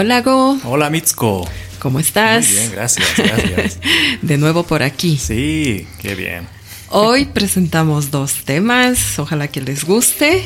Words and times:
Hola 0.00 0.22
Go. 0.22 0.56
Hola 0.62 0.90
Mitsuko. 0.90 1.44
¿Cómo 1.80 1.98
estás? 1.98 2.46
Muy 2.46 2.54
bien, 2.54 2.70
gracias, 2.70 3.16
gracias. 3.16 3.80
De 4.22 4.38
nuevo 4.38 4.62
por 4.62 4.84
aquí. 4.84 5.18
Sí, 5.18 5.88
qué 6.00 6.14
bien. 6.14 6.46
Hoy 6.90 7.24
presentamos 7.24 8.12
dos 8.12 8.44
temas, 8.44 9.18
ojalá 9.18 9.48
que 9.48 9.60
les 9.60 9.84
guste. 9.84 10.44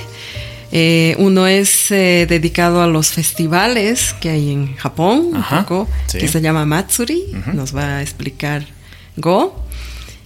Eh, 0.73 1.17
uno 1.19 1.47
es 1.47 1.91
eh, 1.91 2.25
dedicado 2.27 2.81
a 2.81 2.87
los 2.87 3.11
festivales 3.11 4.15
que 4.23 4.31
hay 4.31 4.53
en 4.53 4.75
Japón, 4.77 5.33
un 5.35 5.45
poco, 5.45 5.87
sí. 6.07 6.17
que 6.17 6.29
se 6.29 6.41
llama 6.41 6.65
Matsuri, 6.65 7.23
nos 7.53 7.77
va 7.77 7.99
a 7.99 8.03
explicar 8.03 8.65
Go. 9.19 9.67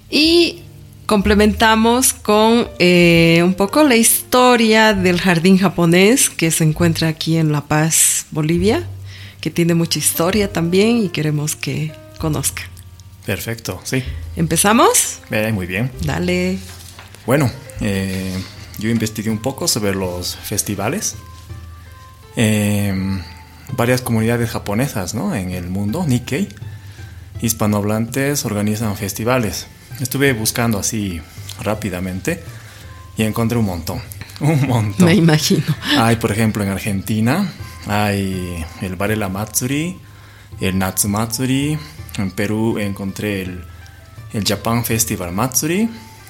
Y 0.09 0.63
complementamos 1.07 2.13
con 2.13 2.69
eh, 2.79 3.41
un 3.43 3.55
poco 3.55 3.83
la 3.83 3.97
historia 3.97 4.95
del 4.95 5.21
jardín 5.21 5.59
japonés 5.59 6.31
que 6.31 6.53
se 6.53 6.63
encuentra 6.63 7.09
aquí 7.09 7.39
en 7.39 7.51
La 7.51 7.63
Paz, 7.63 8.27
Bolivia, 8.31 8.87
que 9.47 9.53
tiene 9.53 9.77
mucha 9.77 10.01
historia 10.01 10.53
también 10.53 10.97
y 10.97 11.09
queremos 11.09 11.55
que 11.55 11.93
conozcan. 12.19 12.65
Perfecto, 13.25 13.81
sí. 13.85 14.03
¿Empezamos? 14.35 15.21
Eh, 15.31 15.53
muy 15.53 15.67
bien. 15.67 15.93
Dale. 16.03 16.59
Bueno, 17.27 17.49
eh, 17.81 18.37
yo 18.81 18.91
investigué 18.91 19.31
un 19.31 19.39
poco 19.39 19.69
sobre 19.69 19.95
los 19.95 20.35
festivales. 20.35 21.15
Eh, 22.35 22.93
varias 23.77 24.01
comunidades 24.01 24.51
japonesas 24.51 25.15
¿no? 25.15 25.33
en 25.33 25.53
el 25.53 25.69
mundo, 25.69 26.05
Nikkei, 26.05 26.49
hispanohablantes, 27.41 28.45
organizan 28.47 28.97
festivales. 28.97 29.69
Estuve 30.01 30.33
buscando 30.33 30.81
así 30.81 31.21
rápidamente 31.63 32.43
y 33.17 33.23
encontré 33.23 33.59
un 33.59 33.67
montón. 33.67 34.03
Un 34.41 34.67
montón. 34.67 35.07
Me 35.07 35.15
imagino. 35.15 35.65
Hay, 35.99 36.17
por 36.17 36.31
ejemplo, 36.33 36.63
en 36.63 36.71
Argentina, 36.71 37.51
hay 37.87 38.65
el 38.83 38.97
Varela 38.97 39.29
Matsuri, 39.29 39.99
el 40.61 40.79
Natsu 40.79 41.09
Matsuri. 41.09 41.79
En 42.19 42.31
Perú 42.31 42.79
encontré 42.79 43.43
el, 43.43 43.65
el 44.33 44.45
Japan 44.45 44.85
Festival 44.85 45.33
Matsuri 45.33 45.89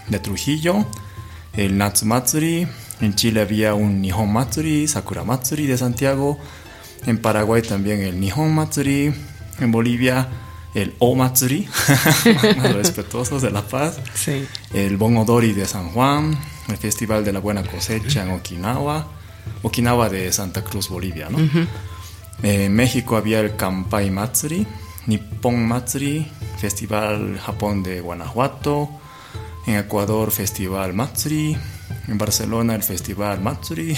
de 0.08 0.18
Trujillo, 0.18 0.86
el 1.54 1.76
Natsu 1.78 2.06
Matsuri. 2.06 2.66
En 3.00 3.14
Chile 3.14 3.40
había 3.42 3.74
un 3.74 4.00
Nihon 4.00 4.32
Matsuri, 4.32 4.88
Sakura 4.88 5.22
Matsuri 5.24 5.66
de 5.66 5.76
Santiago. 5.76 6.38
En 7.06 7.18
Paraguay 7.18 7.62
también 7.62 8.00
el 8.02 8.18
Nihon 8.20 8.54
Matsuri. 8.54 9.12
En 9.60 9.72
Bolivia 9.72 10.28
el 10.74 10.94
O 10.98 11.14
Matsuri, 11.14 11.66
más 12.58 12.74
respetuosos 12.74 13.40
de 13.40 13.50
La 13.50 13.62
Paz 13.62 13.96
Sí. 14.14 14.46
el 14.74 14.98
Bon 14.98 15.16
Odori 15.16 15.54
de 15.54 15.64
San 15.66 15.88
Juan, 15.88 16.38
el 16.68 16.76
Festival 16.76 17.24
de 17.24 17.32
la 17.32 17.40
Buena 17.40 17.62
Cosecha 17.62 18.22
en 18.22 18.30
Okinawa, 18.30 19.06
Okinawa 19.62 20.08
de 20.08 20.32
Santa 20.32 20.62
Cruz, 20.62 20.88
Bolivia, 20.88 21.28
¿no? 21.30 21.38
Eh, 22.42 22.64
en 22.64 22.74
México 22.74 23.16
había 23.16 23.40
el 23.40 23.56
Kampai 23.56 24.10
Matsuri, 24.10 24.66
Nippon 25.06 25.66
Matsuri, 25.66 26.26
Festival 26.58 27.38
Japón 27.38 27.82
de 27.82 28.00
Guanajuato, 28.00 28.90
en 29.66 29.76
Ecuador 29.76 30.30
Festival 30.30 30.92
Matsuri, 30.94 31.56
en 32.08 32.18
Barcelona 32.18 32.74
el 32.74 32.82
Festival 32.82 33.40
Matsuri, 33.40 33.96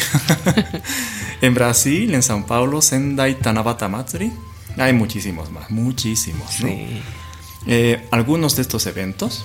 en 1.40 1.54
Brasil, 1.54 2.14
en 2.14 2.22
San 2.22 2.44
Paulo, 2.44 2.80
Sendai 2.80 3.38
Tanabata 3.38 3.88
Matsuri. 3.88 4.32
Hay 4.76 4.92
muchísimos 4.92 5.50
más, 5.50 5.70
muchísimos, 5.70 6.60
¿no? 6.60 6.68
Sí. 6.68 7.02
Eh, 7.66 8.06
algunos 8.12 8.54
de 8.56 8.62
estos 8.62 8.86
eventos 8.86 9.44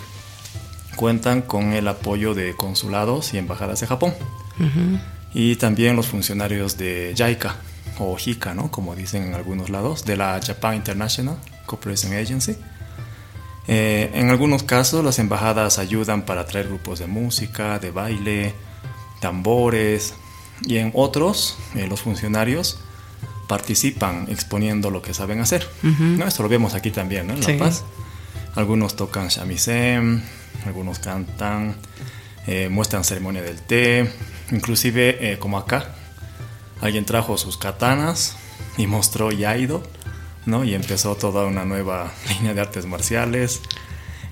cuentan 0.96 1.42
con 1.42 1.74
el 1.74 1.88
apoyo 1.88 2.34
de 2.34 2.56
consulados 2.56 3.34
y 3.34 3.38
embajadas 3.38 3.80
de 3.82 3.88
Japón. 3.88 4.14
Y 5.34 5.56
también 5.56 5.96
los 5.96 6.08
funcionarios 6.08 6.78
de 6.78 7.14
JICA 7.16 7.56
o 8.00 8.16
JICA, 8.16 8.54
¿no? 8.54 8.70
como 8.72 8.96
dicen 8.96 9.24
en 9.24 9.34
algunos 9.34 9.70
lados, 9.70 10.06
de 10.06 10.16
la 10.18 10.40
Japan 10.46 10.76
International 10.76 11.38
Cooperation 11.66 12.14
Agency. 12.14 12.56
Eh, 13.68 14.12
en 14.14 14.30
algunos 14.30 14.64
casos 14.64 15.04
las 15.06 15.20
embajadas 15.20 15.80
ayudan 15.80 16.24
para 16.24 16.46
traer 16.46 16.68
grupos 16.68 17.00
de 17.00 17.08
música, 17.08 17.80
de 17.80 17.92
baile, 17.92 18.54
tambores 19.22 20.14
y 20.66 20.78
en 20.78 20.92
otros 20.94 21.58
eh, 21.76 21.88
los 21.88 22.02
funcionarios 22.02 22.80
participan 23.48 24.26
exponiendo 24.30 24.90
lo 24.92 25.02
que 25.02 25.14
saben 25.14 25.40
hacer. 25.40 25.68
¿no? 25.82 26.26
Esto 26.28 26.44
lo 26.44 26.50
vemos 26.50 26.74
aquí 26.74 26.92
también 26.92 27.28
¿no? 27.28 27.34
en 27.34 27.40
La 27.40 27.46
Sí. 27.46 27.54
Paz. 27.54 27.84
Algunos 28.56 28.96
tocan 28.96 29.30
shamisen, 29.30 30.24
algunos 30.66 31.00
cantan, 31.00 31.76
eh, 32.48 32.70
muestran 32.70 33.04
ceremonia 33.04 33.42
del 33.42 33.62
té, 33.62 34.10
inclusive 34.52 35.34
eh, 35.34 35.40
como 35.40 35.58
acá, 35.58 35.96
alguien 36.82 37.06
trajo 37.06 37.38
sus 37.38 37.58
katanas 37.58 38.36
y 38.78 38.88
mostró 38.88 39.32
Yaido, 39.32 39.84
¿no? 40.46 40.64
Y 40.64 40.74
empezó 40.74 41.16
toda 41.16 41.46
una 41.46 41.64
nueva 41.66 42.12
línea 42.30 42.54
de 42.54 42.62
artes 42.62 42.86
marciales. 42.86 43.62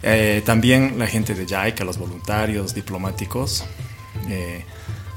Eh, 0.04 0.42
también 0.46 0.98
la 0.98 1.08
gente 1.08 1.34
de 1.36 1.46
JICA, 1.46 1.84
los 1.84 1.98
voluntarios, 1.98 2.74
diplomáticos, 2.74 3.64
eh, 4.30 4.66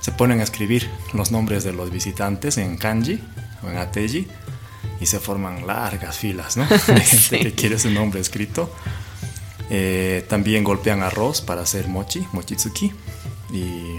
se 0.01 0.13
ponen 0.13 0.41
a 0.41 0.43
escribir 0.45 0.91
los 1.15 1.31
nombres 1.31 1.65
de 1.65 1.73
los 1.73 1.91
visitantes 1.91 2.59
en 2.59 2.77
kanji 2.77 3.19
o 3.63 3.71
en 3.71 3.79
ateji 3.79 4.29
y 5.01 5.07
se 5.07 5.19
forman 5.19 5.67
largas 5.67 6.19
filas, 6.19 6.57
¿no? 6.59 6.67
De 6.69 6.79
gente 7.01 7.19
Sí. 7.19 7.39
que 7.39 7.53
quiere 7.55 7.79
su 7.79 7.91
nombre 7.91 8.21
escrito. 8.21 8.71
Eh, 9.77 10.25
también 10.29 10.62
golpean 10.62 11.03
arroz 11.03 11.41
para 11.41 11.62
hacer 11.62 11.89
mochi, 11.89 12.25
mochitsuki, 12.33 12.93
y 13.53 13.97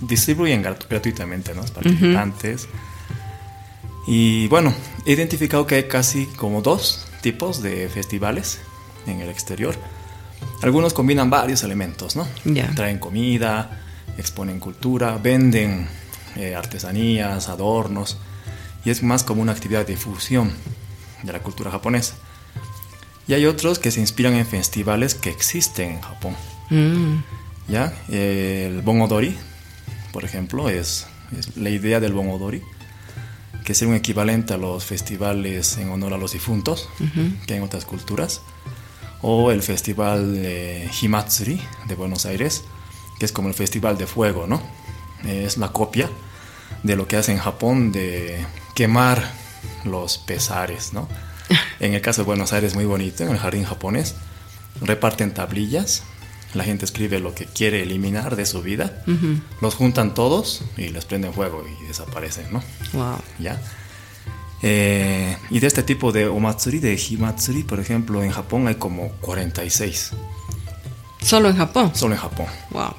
distribuyen 0.00 0.62
grat- 0.64 0.86
gratuitamente, 0.88 1.52
¿no? 1.54 1.60
Los 1.60 1.70
participantes. 1.72 2.68
Y 4.06 4.48
bueno, 4.48 4.72
he 5.04 5.12
identificado 5.12 5.66
que 5.66 5.74
hay 5.74 5.82
casi 5.88 6.24
como 6.36 6.62
dos 6.62 7.06
tipos 7.20 7.60
de 7.62 7.88
festivales 7.90 8.60
en 9.06 9.20
el 9.20 9.28
exterior. 9.28 9.74
Algunos 10.62 10.94
combinan 10.94 11.28
varios 11.28 11.62
elementos, 11.64 12.16
¿no? 12.16 12.26
Traen 12.74 12.98
comida, 12.98 13.78
exponen 14.16 14.58
cultura, 14.58 15.18
venden 15.18 15.86
eh, 16.36 16.54
artesanías, 16.54 17.48
adornos, 17.50 18.16
y 18.86 18.90
es 18.90 19.02
más 19.02 19.22
como 19.22 19.42
una 19.42 19.52
actividad 19.52 19.80
de 19.86 19.92
difusión 19.92 20.50
de 21.22 21.32
la 21.32 21.40
cultura 21.40 21.70
japonesa. 21.70 22.14
Y 23.30 23.32
hay 23.32 23.46
otros 23.46 23.78
que 23.78 23.92
se 23.92 24.00
inspiran 24.00 24.34
en 24.34 24.44
festivales 24.44 25.14
que 25.14 25.30
existen 25.30 25.92
en 25.92 26.00
Japón. 26.00 26.34
Mm, 26.68 27.18
¿ya? 27.68 27.94
El 28.08 28.82
Bon 28.82 29.00
Odori, 29.00 29.36
por 30.12 30.24
ejemplo, 30.24 30.68
es, 30.68 31.06
es 31.38 31.56
la 31.56 31.70
idea 31.70 32.00
del 32.00 32.12
Bon 32.12 32.28
Odori, 32.28 32.60
que 33.64 33.70
es 33.70 33.82
un 33.82 33.94
equivalente 33.94 34.54
a 34.54 34.56
los 34.56 34.84
festivales 34.84 35.78
en 35.78 35.90
honor 35.90 36.14
a 36.14 36.18
los 36.18 36.32
difuntos 36.32 36.88
que 37.46 37.52
hay 37.52 37.58
en 37.58 37.62
otras 37.64 37.84
culturas, 37.84 38.42
o 39.22 39.52
el 39.52 39.62
festival 39.62 40.34
de 40.34 40.90
Himatsuri 41.00 41.62
de 41.86 41.94
Buenos 41.94 42.26
Aires, 42.26 42.64
que 43.20 43.26
es 43.26 43.30
como 43.30 43.46
el 43.46 43.54
festival 43.54 43.96
de 43.96 44.08
fuego, 44.08 44.48
¿no? 44.48 44.60
Es 45.24 45.56
la 45.56 45.68
copia 45.68 46.10
de 46.82 46.96
lo 46.96 47.06
que 47.06 47.16
hace 47.16 47.30
en 47.30 47.38
Japón 47.38 47.92
de 47.92 48.44
quemar 48.74 49.22
los 49.84 50.18
pesares, 50.18 50.92
¿no? 50.92 51.06
En 51.80 51.94
el 51.94 52.00
caso 52.02 52.22
de 52.22 52.26
Buenos 52.26 52.52
Aires, 52.52 52.74
muy 52.74 52.84
bonito, 52.84 53.24
en 53.24 53.30
el 53.30 53.38
jardín 53.38 53.64
japonés, 53.64 54.14
reparten 54.82 55.32
tablillas, 55.32 56.02
la 56.54 56.64
gente 56.64 56.84
escribe 56.84 57.20
lo 57.20 57.34
que 57.34 57.46
quiere 57.46 57.82
eliminar 57.82 58.36
de 58.36 58.44
su 58.44 58.62
vida, 58.62 59.02
los 59.60 59.74
juntan 59.74 60.14
todos 60.14 60.62
y 60.76 60.88
les 60.88 61.04
prenden 61.06 61.32
fuego 61.32 61.64
y 61.66 61.86
desaparecen, 61.86 62.52
¿no? 62.52 62.62
wow. 62.92 63.16
¿Ya? 63.38 63.60
Eh, 64.62 65.36
y 65.48 65.58
de 65.58 65.66
este 65.66 65.82
tipo 65.82 66.12
de 66.12 66.26
omatsuri, 66.26 66.80
de 66.80 66.94
himatsuri, 66.94 67.62
por 67.62 67.80
ejemplo, 67.80 68.22
en 68.22 68.30
Japón 68.30 68.68
hay 68.68 68.74
como 68.74 69.12
46, 69.20 70.10
Solo 71.22 71.48
en 71.48 71.56
Japón. 71.56 71.92
solo 71.94 72.14
en 72.14 72.20
Japón. 72.20 72.46
Wow. 72.70 72.94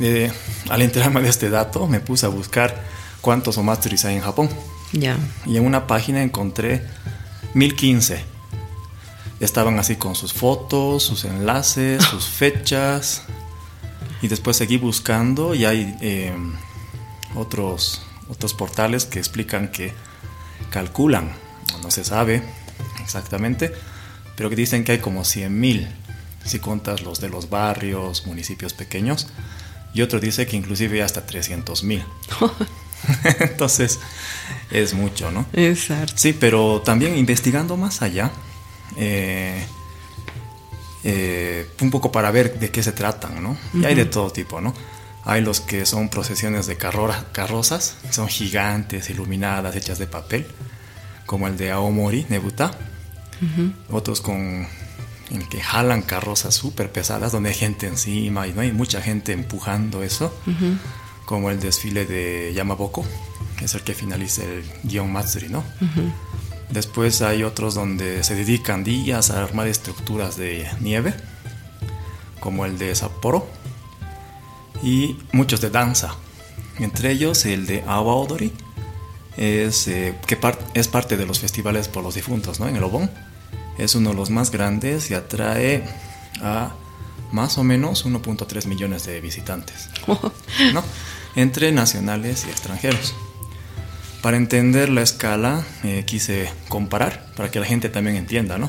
Eh, 0.00 0.30
al 0.68 0.82
enterarme 0.82 1.22
de 1.22 1.28
este 1.28 1.50
dato, 1.50 1.86
me 1.86 2.00
puse 2.00 2.26
a 2.26 2.28
buscar 2.28 2.82
cuántos 3.20 3.58
omatsuris 3.58 4.04
hay 4.04 4.16
en 4.16 4.22
Japón. 4.22 4.48
Ya. 4.92 5.16
Y 5.46 5.56
en 5.56 5.64
una 5.64 5.86
página 5.86 6.22
encontré 6.22 6.82
1015. 7.54 8.24
Estaban 9.40 9.78
así 9.78 9.96
con 9.96 10.14
sus 10.14 10.32
fotos, 10.32 11.02
sus 11.02 11.24
enlaces, 11.24 12.04
sus 12.04 12.24
fechas. 12.28 13.22
Y 14.22 14.28
después 14.28 14.56
seguí 14.56 14.76
buscando 14.76 15.54
y 15.54 15.64
hay 15.64 15.96
eh, 16.00 16.34
otros, 17.34 18.02
otros 18.28 18.52
portales 18.54 19.06
que 19.06 19.18
explican 19.18 19.70
que 19.70 19.94
calculan, 20.70 21.32
no 21.82 21.90
se 21.90 22.04
sabe 22.04 22.42
exactamente, 23.02 23.72
pero 24.36 24.50
que 24.50 24.56
dicen 24.56 24.84
que 24.84 24.92
hay 24.92 24.98
como 24.98 25.22
100.000 25.22 25.88
si 26.44 26.58
contas 26.58 27.02
los 27.02 27.20
de 27.20 27.28
los 27.28 27.50
barrios, 27.50 28.26
municipios 28.26 28.72
pequeños. 28.72 29.28
Y 29.92 30.02
otro 30.02 30.20
dice 30.20 30.46
que 30.46 30.56
inclusive 30.56 30.96
hay 30.96 31.00
hasta 31.02 31.26
300.000. 31.26 32.04
Entonces 33.40 33.98
es 34.70 34.94
mucho, 34.94 35.30
¿no? 35.30 35.46
Exacto. 35.52 36.12
Sí, 36.16 36.32
pero 36.32 36.80
también 36.84 37.16
investigando 37.16 37.76
más 37.76 38.02
allá, 38.02 38.30
eh, 38.96 39.64
eh, 41.04 41.68
un 41.80 41.90
poco 41.90 42.12
para 42.12 42.30
ver 42.30 42.58
de 42.58 42.70
qué 42.70 42.82
se 42.82 42.92
tratan, 42.92 43.42
¿no? 43.42 43.56
Y 43.74 43.84
hay 43.84 43.94
de 43.94 44.04
todo 44.04 44.30
tipo, 44.30 44.60
¿no? 44.60 44.74
Hay 45.24 45.40
los 45.42 45.60
que 45.60 45.86
son 45.86 46.08
procesiones 46.08 46.66
de 46.66 46.76
carrora- 46.78 47.26
carrozas, 47.32 47.96
son 48.10 48.28
gigantes, 48.28 49.10
iluminadas, 49.10 49.76
hechas 49.76 49.98
de 49.98 50.06
papel. 50.06 50.46
como 51.26 51.46
el 51.46 51.56
de 51.56 51.70
Aomori, 51.70 52.26
Nebuta. 52.28 52.72
Otros 53.88 54.20
con 54.20 54.66
en 55.30 55.48
que 55.48 55.60
jalan 55.60 56.02
carrozas 56.02 56.56
súper 56.56 56.90
pesadas 56.90 57.30
donde 57.30 57.50
hay 57.50 57.54
gente 57.54 57.86
encima 57.86 58.48
y 58.48 58.52
no 58.52 58.62
hay 58.62 58.72
mucha 58.72 59.00
gente 59.00 59.30
empujando 59.32 60.02
eso, 60.02 60.36
como 61.30 61.48
el 61.48 61.60
desfile 61.60 62.06
de 62.06 62.52
Yamaboko, 62.56 63.04
que 63.56 63.66
es 63.66 63.74
el 63.76 63.82
que 63.82 63.94
finaliza 63.94 64.42
el 64.42 64.64
guion 64.82 65.12
Matsuri, 65.12 65.48
¿no? 65.48 65.62
Después 66.70 67.22
hay 67.22 67.44
otros 67.44 67.76
donde 67.76 68.24
se 68.24 68.34
dedican 68.34 68.82
días 68.82 69.30
a 69.30 69.44
armar 69.44 69.68
estructuras 69.68 70.36
de 70.36 70.68
nieve, 70.80 71.14
como 72.40 72.66
el 72.66 72.78
de 72.78 72.92
Sapporo, 72.96 73.46
y 74.82 75.18
muchos 75.30 75.60
de 75.60 75.70
danza, 75.70 76.16
entre 76.80 77.12
ellos 77.12 77.46
el 77.46 77.64
de 77.64 77.84
Awa 77.86 78.16
Odori, 78.16 78.52
es, 79.36 79.86
eh, 79.86 80.16
que 80.26 80.36
es 80.74 80.88
parte 80.88 81.16
de 81.16 81.26
los 81.26 81.38
festivales 81.38 81.86
por 81.86 82.02
los 82.02 82.16
difuntos, 82.16 82.58
¿no? 82.58 82.66
En 82.66 82.74
el 82.74 82.82
Obon 82.82 83.08
es 83.78 83.94
uno 83.94 84.10
de 84.10 84.16
los 84.16 84.30
más 84.30 84.50
grandes 84.50 85.12
y 85.12 85.14
atrae 85.14 85.84
a 86.42 86.72
más 87.32 87.58
o 87.58 87.64
menos 87.64 88.06
1.3 88.06 88.66
millones 88.66 89.06
de 89.06 89.20
visitantes, 89.20 89.88
¿no? 90.72 90.84
entre 91.36 91.72
nacionales 91.72 92.44
y 92.46 92.50
extranjeros. 92.50 93.14
Para 94.22 94.36
entender 94.36 94.90
la 94.90 95.00
escala, 95.00 95.64
eh, 95.82 96.04
quise 96.06 96.50
comparar 96.68 97.32
para 97.36 97.50
que 97.50 97.58
la 97.58 97.66
gente 97.66 97.88
también 97.88 98.16
entienda, 98.16 98.58
¿no? 98.58 98.68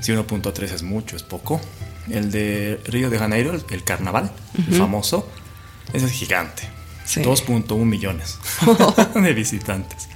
Si 0.00 0.12
1.3 0.12 0.62
es 0.64 0.82
mucho, 0.82 1.16
es 1.16 1.22
poco. 1.22 1.60
El 2.10 2.30
de 2.30 2.78
Río 2.84 3.08
de 3.08 3.18
Janeiro, 3.18 3.52
el, 3.52 3.84
carnaval, 3.84 4.30
el 4.68 4.76
famoso, 4.76 5.30
ese 5.94 6.06
es 6.06 6.12
gigante. 6.12 6.68
2.1 7.06 7.84
millones 7.84 8.38
de 9.14 9.32
visitantes. 9.32 10.08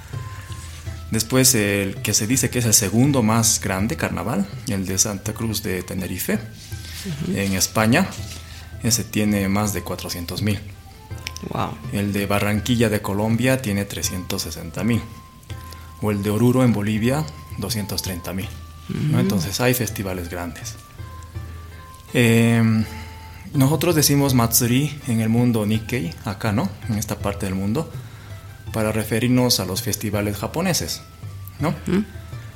Después 1.11 1.55
el 1.55 1.95
que 2.03 2.13
se 2.13 2.27
dice 2.27 2.49
que 2.49 2.59
es 2.59 2.65
el 2.65 2.73
segundo 2.73 3.23
más 3.23 3.61
grande 3.61 3.95
carnaval, 3.95 4.47
el 4.67 4.85
de 4.85 4.97
Santa 4.97 5.33
Cruz 5.33 5.63
de 5.63 5.81
Tenerife, 5.81 6.39
en 7.33 7.53
España. 7.53 8.07
Ese 8.83 9.03
tiene 9.03 9.47
más 9.49 9.73
de 9.73 9.81
400 9.81 10.41
mil. 10.41 10.59
El 11.91 12.13
de 12.13 12.25
Barranquilla 12.25 12.89
de 12.89 13.01
Colombia 13.01 13.61
tiene 13.61 13.85
360 13.85 14.83
mil. 14.83 15.01
O 16.01 16.11
el 16.11 16.21
de 16.21 16.29
Oruro 16.29 16.63
en 16.63 16.73
Bolivia, 16.73 17.25
230 17.57 18.33
mil. 18.33 18.49
Entonces 19.13 19.59
hay 19.59 19.73
festivales 19.73 20.29
grandes. 20.29 20.75
Em, 22.13 22.85
nosotros 23.53 23.95
decimos 23.95 24.33
Matsuri 24.33 24.99
en 25.07 25.19
el 25.19 25.29
mundo 25.29 25.65
Nikkei, 25.65 26.13
acá, 26.25 26.51
¿no? 26.51 26.69
En 26.89 26.97
esta 26.97 27.17
parte 27.19 27.45
del 27.45 27.55
mundo 27.55 27.91
para 28.71 28.91
referirnos 28.91 29.59
a 29.59 29.65
los 29.65 29.81
festivales 29.81 30.37
japoneses, 30.37 31.01
¿no? 31.59 31.73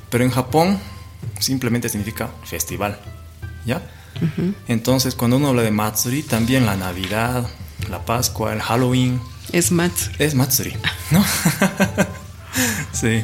Pero 0.10 0.24
en 0.24 0.30
Japón 0.30 0.80
simplemente 1.40 1.90
significa 1.90 2.30
festival, 2.44 3.00
¿ya? 3.66 3.82
Entonces, 4.68 5.16
cuando 5.16 5.38
uno 5.38 5.50
habla 5.50 5.64
de 5.64 5.72
Matsuri, 5.72 6.24
también 6.24 6.66
la 6.66 6.76
Navidad, 6.76 7.48
la 7.90 8.06
Pascua, 8.06 8.54
el 8.54 8.62
Halloween. 8.62 9.22
Es 9.52 9.72
Matsuri. 9.72 10.16
Es 10.20 10.36
Matsuri, 10.36 10.74
¿no? 11.12 11.24
sí. 12.94 13.24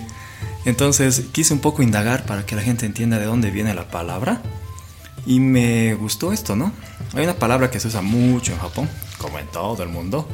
Entonces, 0.66 1.24
quise 1.32 1.54
un 1.54 1.60
poco 1.60 1.82
indagar 1.84 2.26
para 2.26 2.46
que 2.46 2.56
la 2.56 2.62
gente 2.62 2.86
entienda 2.86 3.20
de 3.20 3.26
dónde 3.26 3.52
viene 3.52 3.74
la 3.74 3.90
palabra. 3.90 4.42
Y 5.26 5.40
me 5.40 5.94
gustó 5.94 6.34
esto, 6.34 6.56
¿no? 6.56 6.72
Hay 7.14 7.24
una 7.24 7.36
palabra 7.36 7.70
que 7.70 7.80
se 7.80 7.88
usa 7.88 8.02
mucho 8.02 8.54
en 8.54 8.60
Japón, 8.60 8.90
como 9.18 9.40
en 9.40 9.48
todo 9.48 9.84
el 9.84 9.90
mundo, 9.90 10.28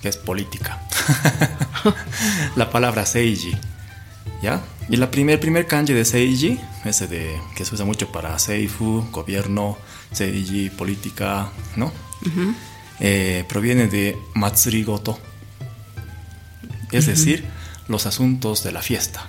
que 0.00 0.08
es 0.08 0.16
política. 0.16 0.82
la 2.56 2.70
palabra 2.70 3.06
seiji. 3.06 3.56
¿Ya? 4.42 4.62
Y 4.88 4.96
la 4.96 5.10
primer, 5.10 5.38
primer 5.38 5.66
kanji 5.66 5.92
de 5.92 6.04
seiji, 6.04 6.58
ese 6.84 7.06
de, 7.06 7.38
que 7.54 7.64
se 7.64 7.74
usa 7.74 7.84
mucho 7.84 8.10
para 8.10 8.38
seifu, 8.38 9.04
gobierno, 9.12 9.76
seiji, 10.12 10.70
política, 10.70 11.50
¿no? 11.76 11.92
Eh, 13.00 13.44
proviene 13.48 13.86
de 13.86 14.16
matsuri 14.34 14.82
goto. 14.82 15.18
Es 16.90 17.06
decir, 17.06 17.44
los 17.86 18.06
asuntos 18.06 18.64
de 18.64 18.72
la 18.72 18.80
fiesta. 18.80 19.26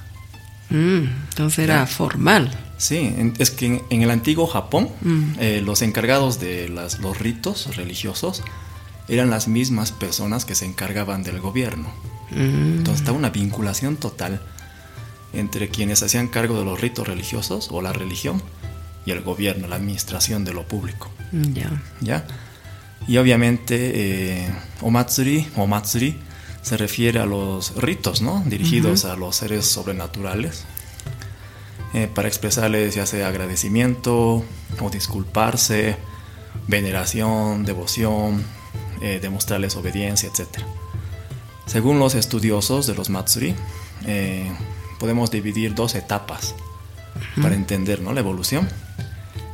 Mm, 0.70 1.04
entonces 1.30 1.60
era 1.60 1.86
formal. 1.88 2.56
Sí, 2.78 3.14
es 3.40 3.52
que 3.52 3.84
en, 3.90 4.02
el 4.02 4.12
antiguo 4.12 4.48
Japón, 4.48 4.90
mm. 5.02 5.24
eh, 5.40 5.62
los 5.64 5.82
encargados 5.82 6.40
de 6.40 6.70
las, 6.70 7.00
los 7.00 7.20
ritos 7.20 7.76
religiosos 7.76 8.44
eran 9.10 9.30
las 9.30 9.50
mismas 9.50 9.92
personas 9.92 10.46
que 10.46 10.56
se 10.56 10.66
encargaban 10.66 11.24
del 11.24 11.42
gobierno. 11.42 11.90
Mm. 12.32 12.78
Entonces 12.78 13.02
estaba 13.02 13.18
una 13.18 13.30
vinculación 13.30 13.98
total 13.98 14.42
entre 15.34 15.70
quienes 15.70 16.04
hacían 16.04 16.28
cargo 16.28 16.58
de 16.58 16.66
los 16.66 16.80
ritos 16.80 17.08
religiosos 17.08 17.70
o 17.72 17.82
la 17.82 17.94
religión 17.94 18.42
y 19.06 19.12
el 19.12 19.22
gobierno, 19.22 19.68
la 19.68 19.76
administración 19.76 20.46
de 20.46 20.54
lo 20.54 20.68
público. 20.68 21.10
Ya. 21.32 21.82
¿Ya? 22.02 22.26
Y 23.08 23.18
obviamente 23.18 23.92
eh, 24.44 24.50
Omatsuri, 24.82 25.48
Omatsuri 25.56 26.18
se 26.62 26.78
refiere 26.78 27.20
a 27.20 27.26
los 27.26 27.76
ritos, 27.76 28.22
¿no? 28.22 28.44
Dirigidos 28.46 29.06
a 29.06 29.16
los 29.16 29.38
seres 29.38 29.66
sobrenaturales. 29.66 30.66
Eh, 31.94 32.08
para 32.14 32.28
expresarles 32.28 32.94
ya 32.94 33.08
sea 33.08 33.30
agradecimiento 33.30 34.44
o 34.80 34.90
disculparse, 34.92 35.98
veneración, 36.68 37.66
devoción, 37.66 38.44
eh, 39.02 39.20
demostrarles 39.20 39.76
obediencia, 39.76 40.30
etc. 40.30 40.64
Según 41.66 41.98
los 41.98 42.14
estudiosos 42.14 42.86
de 42.86 42.94
los 42.94 43.10
Matsuri, 43.10 43.56
eh, 44.06 44.52
podemos 45.00 45.32
dividir 45.32 45.74
dos 45.74 45.96
etapas 45.96 46.56
para 47.42 47.56
entender 47.56 48.02
¿no? 48.02 48.14
la 48.14 48.20
evolución. 48.20 48.68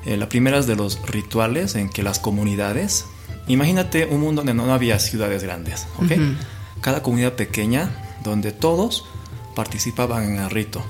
Eh, 0.05 0.17
la 0.17 0.29
primera 0.29 0.57
es 0.57 0.67
de 0.67 0.75
los 0.75 1.01
rituales 1.07 1.75
en 1.75 1.89
que 1.89 2.03
las 2.03 2.19
comunidades, 2.19 3.05
imagínate 3.47 4.05
un 4.05 4.21
mundo 4.21 4.41
donde 4.41 4.53
no 4.53 4.71
había 4.73 4.99
ciudades 4.99 5.43
grandes, 5.43 5.87
¿ok? 5.97 6.11
Cada 6.81 7.01
comunidad 7.01 7.33
pequeña 7.33 7.89
donde 8.23 8.51
todos 8.51 9.05
participaban 9.55 10.23
en 10.23 10.35
el 10.37 10.49
rito. 10.49 10.83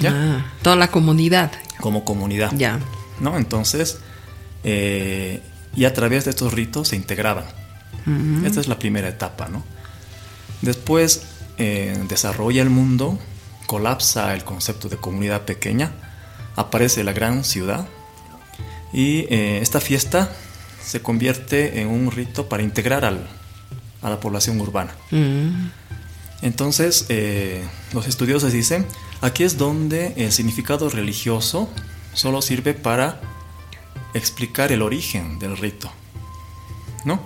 ¿Ya? 0.00 0.12
Ah, 0.14 0.52
toda 0.62 0.76
la 0.76 0.88
comunidad. 0.88 1.50
Como 1.80 2.04
comunidad. 2.04 2.52
Ya. 2.56 2.78
¿No? 3.20 3.36
Entonces, 3.36 3.98
y 4.64 5.84
a 5.84 5.94
través 5.94 6.24
de 6.24 6.30
estos 6.30 6.52
ritos 6.52 6.88
se 6.88 6.96
integraban. 6.96 7.44
Esta 8.44 8.60
es 8.60 8.68
la 8.68 8.78
primera 8.78 9.08
etapa, 9.08 9.48
¿no? 9.48 9.62
Después 10.62 11.26
eh, 11.58 11.96
desarrolla 12.08 12.62
el 12.62 12.70
mundo, 12.70 13.18
colapsa 13.66 14.34
el 14.34 14.44
concepto 14.44 14.88
de 14.88 14.96
comunidad 14.96 15.42
pequeña, 15.42 15.92
aparece 16.56 17.04
la 17.04 17.12
gran 17.12 17.44
ciudad 17.44 17.86
y 18.92 19.26
eh, 19.28 19.58
esta 19.60 19.80
fiesta 19.80 20.32
se 20.82 21.02
convierte 21.02 21.80
en 21.80 21.88
un 21.88 22.10
rito 22.10 22.48
para 22.48 22.62
integrar 22.62 23.04
a 23.04 24.08
la 24.08 24.20
población 24.20 24.60
urbana. 24.60 24.94
Entonces, 26.40 27.06
eh, 27.08 27.64
los 27.92 28.06
estudiosos 28.06 28.52
dicen, 28.52 28.86
aquí 29.20 29.42
es 29.44 29.58
donde 29.58 30.14
el 30.16 30.32
significado 30.32 30.88
religioso 30.88 31.68
solo 32.14 32.40
sirve 32.42 32.74
para 32.74 33.20
explicar 34.14 34.72
el 34.72 34.82
origen 34.82 35.38
del 35.38 35.56
rito, 35.56 35.90
¿no? 37.04 37.20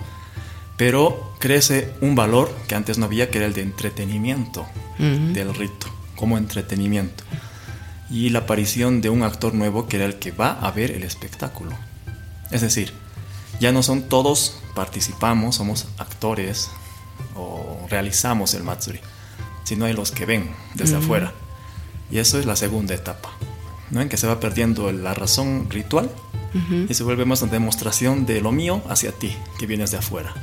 Pero 0.77 1.35
crece 1.39 1.93
un 2.01 2.15
valor 2.15 2.53
que 2.67 2.75
antes 2.75 2.97
no 2.97 3.05
había, 3.05 3.29
que 3.29 3.37
era 3.37 3.47
el 3.47 3.53
de 3.53 3.61
entretenimiento 3.61 4.65
del 4.97 5.53
rito, 5.53 5.87
como 6.15 6.37
entretenimiento. 6.37 7.23
Y 8.09 8.29
la 8.29 8.39
aparición 8.39 9.01
de 9.01 9.09
un 9.09 9.23
actor 9.23 9.53
nuevo 9.53 9.87
que 9.87 9.97
era 9.97 10.05
el 10.05 10.19
que 10.19 10.31
va 10.31 10.51
a 10.51 10.71
ver 10.71 10.91
el 10.91 11.03
espectáculo. 11.03 11.75
Es 12.51 12.61
decir, 12.61 12.93
ya 13.59 13.71
no 13.71 13.83
son 13.83 14.03
todos 14.03 14.55
participamos, 14.75 15.55
somos 15.55 15.87
actores 15.97 16.69
o 17.35 17.85
realizamos 17.89 18.53
el 18.53 18.63
Matsuri, 18.63 18.99
sino 19.63 19.85
hay 19.85 19.93
los 19.93 20.11
que 20.11 20.25
ven 20.25 20.51
desde 20.73 20.97
afuera. 20.97 21.33
Y 22.11 22.19
eso 22.19 22.39
es 22.39 22.45
la 22.45 22.55
segunda 22.55 22.93
etapa, 22.93 23.29
¿no? 23.89 24.01
en 24.01 24.09
que 24.09 24.17
se 24.17 24.27
va 24.27 24.39
perdiendo 24.39 24.91
la 24.91 25.13
razón 25.13 25.67
ritual 25.69 26.11
y 26.87 26.93
se 26.93 27.03
vuelve 27.03 27.25
más 27.25 27.41
una 27.41 27.51
demostración 27.51 28.27
de 28.27 28.39
lo 28.39 28.51
mío 28.51 28.83
hacia 28.87 29.11
ti, 29.11 29.35
que 29.57 29.65
vienes 29.65 29.89
de 29.89 29.97
afuera. 29.97 30.33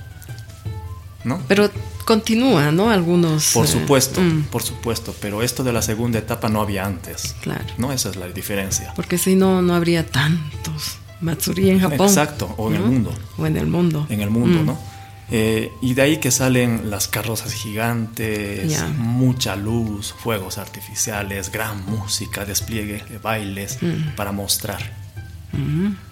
¿No? 1.22 1.42
Pero 1.48 1.70
continúa, 2.06 2.72
¿no? 2.72 2.90
Algunos. 2.90 3.52
Por 3.52 3.66
eh, 3.66 3.68
supuesto, 3.68 4.20
mm. 4.20 4.44
por 4.44 4.62
supuesto, 4.62 5.14
pero 5.20 5.42
esto 5.42 5.62
de 5.62 5.72
la 5.72 5.82
segunda 5.82 6.18
etapa 6.18 6.48
no 6.48 6.60
había 6.60 6.86
antes. 6.86 7.36
Claro. 7.42 7.66
¿No? 7.78 7.92
Esa 7.92 8.10
es 8.10 8.16
la 8.16 8.26
diferencia. 8.28 8.92
Porque 8.96 9.18
si 9.18 9.36
no, 9.36 9.60
no 9.60 9.74
habría 9.74 10.06
tantos 10.06 10.98
Matsuri 11.20 11.70
en 11.70 11.80
Japón. 11.80 12.08
Exacto, 12.08 12.54
o 12.56 12.70
en 12.70 12.76
el 12.76 12.82
mundo. 12.82 13.14
O 13.36 13.46
en 13.46 13.56
el 13.56 13.66
mundo. 13.66 14.06
En 14.08 14.20
el 14.20 14.30
mundo, 14.30 14.62
mm. 14.62 14.66
¿no? 14.66 14.90
Eh, 15.32 15.72
y 15.80 15.94
de 15.94 16.02
ahí 16.02 16.16
que 16.16 16.32
salen 16.32 16.90
las 16.90 17.06
carrozas 17.06 17.52
gigantes, 17.52 18.82
mucha 18.96 19.54
luz, 19.54 20.12
fuegos 20.18 20.58
artificiales, 20.58 21.52
gran 21.52 21.86
música, 21.86 22.44
despliegue 22.44 23.04
de 23.08 23.18
bailes 23.18 23.78
mm. 23.80 24.16
para 24.16 24.32
mostrar. 24.32 24.98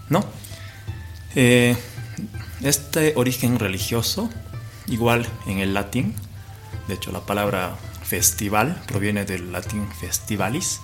¿No? 0.09 0.25
Eh, 1.35 1.77
este 2.63 3.13
origen 3.17 3.59
religioso, 3.59 4.31
igual 4.89 5.27
en 5.47 5.59
el 5.59 5.75
latín, 5.75 6.15
de 6.89 6.95
hecho 6.95 7.13
la 7.13 7.21
palabra 7.21 7.77
festival 8.03 8.81
proviene 8.87 9.25
del 9.25 9.53
latín 9.53 9.87
festivalis, 10.01 10.81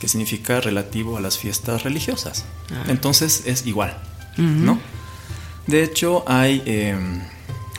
que 0.00 0.08
significa 0.08 0.60
relativo 0.60 1.18
a 1.18 1.20
las 1.20 1.36
fiestas 1.38 1.82
religiosas. 1.82 2.44
Ah. 2.72 2.84
Entonces 2.88 3.42
es 3.46 3.66
igual, 3.66 3.96
¿no? 4.36 4.80
De 5.66 5.84
hecho, 5.84 6.24
hay 6.26 6.62
em, 6.66 7.20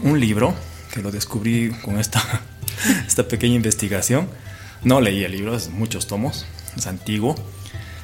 un 0.04 0.20
libro 0.20 0.54
que 0.94 1.02
lo 1.02 1.12
descubrí 1.12 1.72
con 1.84 2.00
esta, 2.00 2.22
esta 3.08 3.28
pequeña 3.28 3.56
investigación. 3.56 4.30
No 4.84 5.02
leí 5.02 5.24
el 5.24 5.32
libro, 5.32 5.56
es 5.56 5.70
muchos 5.70 6.08
tomos, 6.08 6.46
es 6.78 6.88
antiguo, 6.88 7.36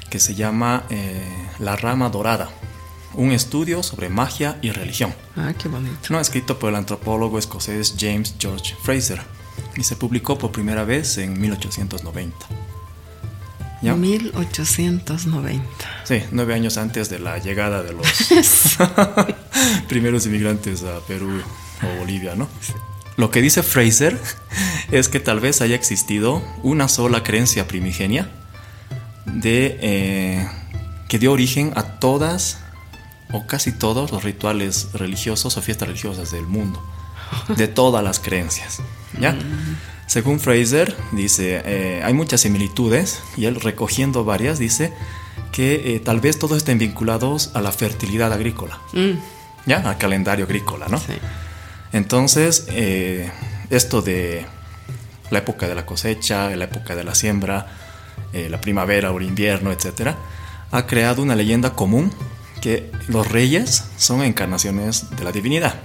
que 0.10 0.20
se 0.20 0.36
llama 0.36 0.84
eh, 0.90 1.48
La 1.60 1.76
Rama 1.76 2.10
Dorada 2.10 2.50
un 3.18 3.32
estudio 3.32 3.84
sobre 3.84 4.10
magia 4.10 4.58
y 4.62 4.72
religión. 4.72 5.14
Ah, 5.36 5.54
qué 5.58 5.68
bonito. 5.68 5.98
No, 6.10 6.20
escrito 6.20 6.58
por 6.58 6.70
el 6.70 6.76
antropólogo 6.76 7.38
escocés 7.40 7.96
James 8.00 8.36
George 8.40 8.76
Fraser 8.84 9.22
y 9.76 9.84
se 9.84 9.96
publicó 9.96 10.38
por 10.38 10.52
primera 10.52 10.84
vez 10.84 11.18
en 11.18 11.40
1890. 11.40 12.38
¿Ya? 13.82 13.96
1890. 13.96 15.64
Sí, 16.04 16.24
nueve 16.32 16.54
años 16.54 16.78
antes 16.78 17.10
de 17.10 17.20
la 17.20 17.38
llegada 17.40 17.84
de 17.84 17.94
los 17.94 18.08
primeros 19.88 20.26
inmigrantes 20.26 20.84
a 20.84 21.00
Perú 21.02 21.42
o 21.84 22.00
Bolivia, 22.00 22.36
¿no? 22.36 22.48
Lo 23.18 23.32
que 23.32 23.42
dice 23.42 23.64
Fraser 23.64 24.20
es 24.92 25.10
que 25.10 25.20
tal 25.20 25.40
vez 25.40 25.62
haya 25.62 25.76
existido 25.76 26.44
una 26.62 26.88
sola 26.88 27.24
creencia 27.24 27.68
primigenia 27.68 28.30
de 29.26 29.78
eh, 29.82 30.48
que 31.08 31.18
dio 31.18 31.32
origen 31.32 31.74
a 31.76 32.00
todas 32.00 32.60
o 33.32 33.46
casi 33.46 33.72
todos 33.72 34.12
los 34.12 34.24
rituales 34.24 34.90
religiosos 34.94 35.58
o 35.58 35.62
fiestas 35.62 35.88
religiosas 35.88 36.32
del 36.32 36.48
mundo, 36.48 36.82
de 37.56 37.68
todas 37.68 38.04
las 38.04 38.20
creencias. 38.20 38.80
¿ya? 39.20 39.34
Mm. 39.34 39.78
Según 40.08 40.40
Fraser, 40.40 40.96
dice, 41.12 41.62
eh, 41.66 42.02
hay 42.04 42.14
muchas 42.14 42.42
similitudes 42.42 43.22
y 43.36 43.46
él 43.46 43.60
recogiendo 43.60 44.24
varias 44.24 44.58
dice 44.58 44.94
que 45.52 45.96
eh, 45.96 46.00
tal 46.00 46.22
vez 46.22 46.40
todos 46.40 46.58
estén 46.58 46.78
vinculados 46.78 47.52
a 47.54 47.62
la 47.62 47.74
fertilidad 47.74 48.32
agrícola, 48.32 48.80
mm. 48.94 49.12
¿ya? 49.66 49.78
Al 49.80 49.98
calendario 49.98 50.46
agrícola, 50.46 50.88
¿no? 50.88 51.02
Entonces, 51.92 52.68
eh, 52.70 53.30
esto 53.70 54.02
de 54.02 54.46
la 55.30 55.40
época 55.40 55.68
de 55.68 55.76
la 55.76 55.86
cosecha, 55.86 56.56
la 56.56 56.66
época 56.66 56.96
de 56.96 57.04
la 57.04 57.14
siembra, 57.14 57.68
la 58.34 58.62
primavera 58.62 59.12
o 59.12 59.20
el 59.20 59.26
invierno, 59.26 59.72
etcétera, 59.72 60.16
ha 60.72 60.86
creado 60.86 61.22
una 61.22 61.36
leyenda 61.36 61.74
común 61.74 62.12
que 62.62 62.92
los 63.08 63.32
reyes 63.32 63.86
son 63.98 64.22
encarnaciones 64.22 65.10
de 65.16 65.24
la 65.24 65.32
divinidad, 65.32 65.76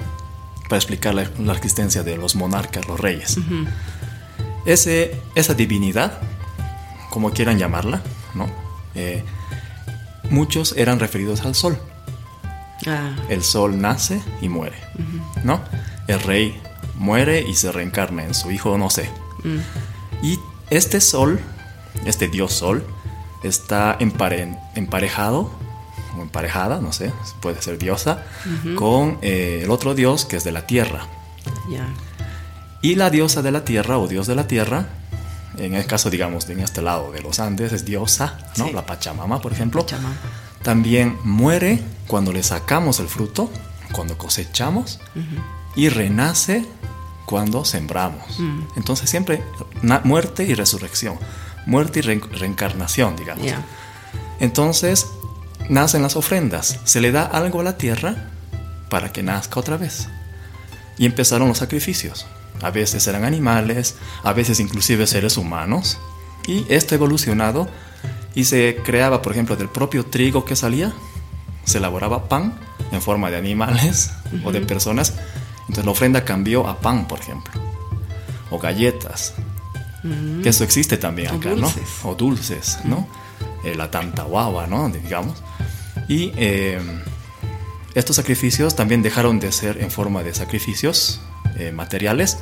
para 0.65 0.77
explicar 0.77 1.15
la, 1.15 1.53
existencia 1.55 2.03
de 2.03 2.17
los 2.17 2.35
monarcas, 2.35 2.87
los 2.87 2.99
reyes. 2.99 3.39
Ese, 4.65 5.21
esa 5.35 5.55
divinidad, 5.55 6.19
como 7.11 7.31
quieran 7.31 7.59
llamarla, 7.59 8.03
¿no? 8.35 8.49
Eh, 8.95 9.23
muchos 10.31 10.75
eran 10.77 10.99
referidos 10.99 11.43
al 11.43 11.55
sol. 11.55 11.79
Ah. 12.87 13.15
El 13.29 13.43
sol 13.43 13.81
nace 13.81 14.23
y 14.41 14.49
muere, 14.49 14.77
¿no? 15.45 15.61
El 16.09 16.21
rey 16.21 16.61
muere 16.97 17.43
y 17.43 17.55
se 17.55 17.71
reencarna 17.71 18.25
en 18.25 18.35
su 18.35 18.51
hijo, 18.51 18.79
no 18.79 18.91
sé. 18.91 19.11
Mm. 19.45 20.25
Y 20.25 20.39
este 20.71 21.01
sol, 21.01 21.41
este 22.07 22.29
dios 22.29 22.53
sol, 22.53 22.85
está 23.43 23.99
emparejado 24.01 25.51
o 26.17 26.23
emparejada, 26.23 26.81
no 26.81 26.93
sé, 26.93 27.13
puede 27.41 27.61
ser 27.63 27.79
diosa, 27.79 28.25
con 28.77 29.19
eh, 29.23 29.61
el 29.65 29.71
otro 29.71 29.95
dios 29.95 30.25
que 30.25 30.37
es 30.37 30.45
de 30.45 30.53
la 30.53 30.67
tierra. 30.67 31.07
Y 32.81 32.97
la 32.97 33.11
diosa 33.11 33.43
de 33.43 33.53
la 33.53 33.65
tierra 33.65 33.99
o 33.99 34.09
dios 34.09 34.27
de 34.27 34.35
la 34.35 34.47
tierra, 34.47 34.89
en 35.57 35.75
el 35.75 35.87
caso, 35.87 36.11
digamos, 36.11 36.49
en 36.49 36.61
este 36.61 36.83
lado 36.83 37.13
de 37.13 37.21
los 37.21 37.39
Andes, 37.39 37.73
es 37.73 37.85
diosa, 37.85 38.39
¿no? 38.57 38.71
La 38.71 38.85
Pachamama, 38.87 39.41
por 39.41 39.53
ejemplo. 39.53 39.87
También 40.63 41.19
muere 41.25 41.83
cuando 42.07 42.33
le 42.33 42.43
sacamos 42.43 43.01
el 43.01 43.09
fruto, 43.09 43.51
cuando 43.93 44.17
cosechamos, 44.17 45.01
y 45.77 45.89
renace 45.89 46.65
cuando 47.27 47.65
sembramos. 47.65 48.39
Mm. 48.39 48.61
Entonces 48.77 49.09
siempre 49.09 49.43
muerte 50.05 50.45
y 50.45 50.55
resurrección, 50.55 51.19
muerte 51.67 52.01
y 52.01 52.03
reencarnación, 52.03 53.17
digamos. 53.17 53.47
Entonces, 54.41 55.07
nacen 55.69 56.03
las 56.03 56.17
ofrendas, 56.17 56.79
se 56.85 57.01
le 57.01 57.13
da 57.13 57.25
algo 57.25 57.61
a 57.61 57.65
la 57.65 57.77
tierra 57.77 58.31
para 58.89 59.13
que 59.13 59.23
nazca 59.23 59.61
otra 59.61 59.77
vez. 59.77 60.09
Y 60.99 61.07
empezaron 61.07 61.49
los 61.49 61.59
sacrificios. 61.59 62.27
A 62.61 62.71
veces 62.71 63.07
eran 63.07 63.25
animales, 63.25 63.97
a 64.23 64.33
veces 64.33 64.61
inclusive 64.61 65.07
seres 65.07 65.37
humanos. 65.37 65.99
Y 66.47 66.67
esto 66.69 66.95
evolucionado 66.95 67.69
y 68.35 68.45
se 68.45 68.77
creaba, 68.85 69.23
por 69.23 69.33
ejemplo, 69.33 69.57
del 69.57 69.69
propio 69.69 70.07
trigo 70.07 70.45
que 70.45 70.57
salía, 70.57 70.93
se 71.65 71.79
elaboraba 71.79 72.29
pan 72.29 72.55
en 72.91 73.01
forma 73.03 73.31
de 73.31 73.37
animales 73.37 74.13
o 74.45 74.53
de 74.53 74.61
personas. 74.61 75.15
Entonces 75.63 75.85
la 75.85 75.91
ofrenda 75.91 76.25
cambió 76.25 76.67
a 76.69 76.79
pan, 76.79 77.07
por 77.07 77.21
ejemplo. 77.21 77.53
O 78.51 78.59
galletas. 78.59 79.35
Que 80.43 80.49
eso 80.49 80.65
existe 80.65 80.97
también 80.97 81.35
acá, 81.35 81.55
¿no? 81.55 81.73
O 82.03 82.15
dulces, 82.15 82.79
¿no? 82.85 83.07
Eh, 83.65 83.77
la 83.77 83.91
tanta 83.91 84.25
guava, 84.25 84.67
¿no? 84.67 84.89
Digamos. 84.89 85.43
Y 86.09 86.33
eh, 86.37 86.81
estos 87.95 88.17
sacrificios 88.17 88.75
también 88.75 89.03
dejaron 89.03 89.39
de 89.39 89.53
ser 89.53 89.83
en 89.83 89.91
forma 89.91 90.23
de 90.23 90.35
sacrificios 90.35 91.21
eh, 91.59 91.73
materiales 91.73 92.39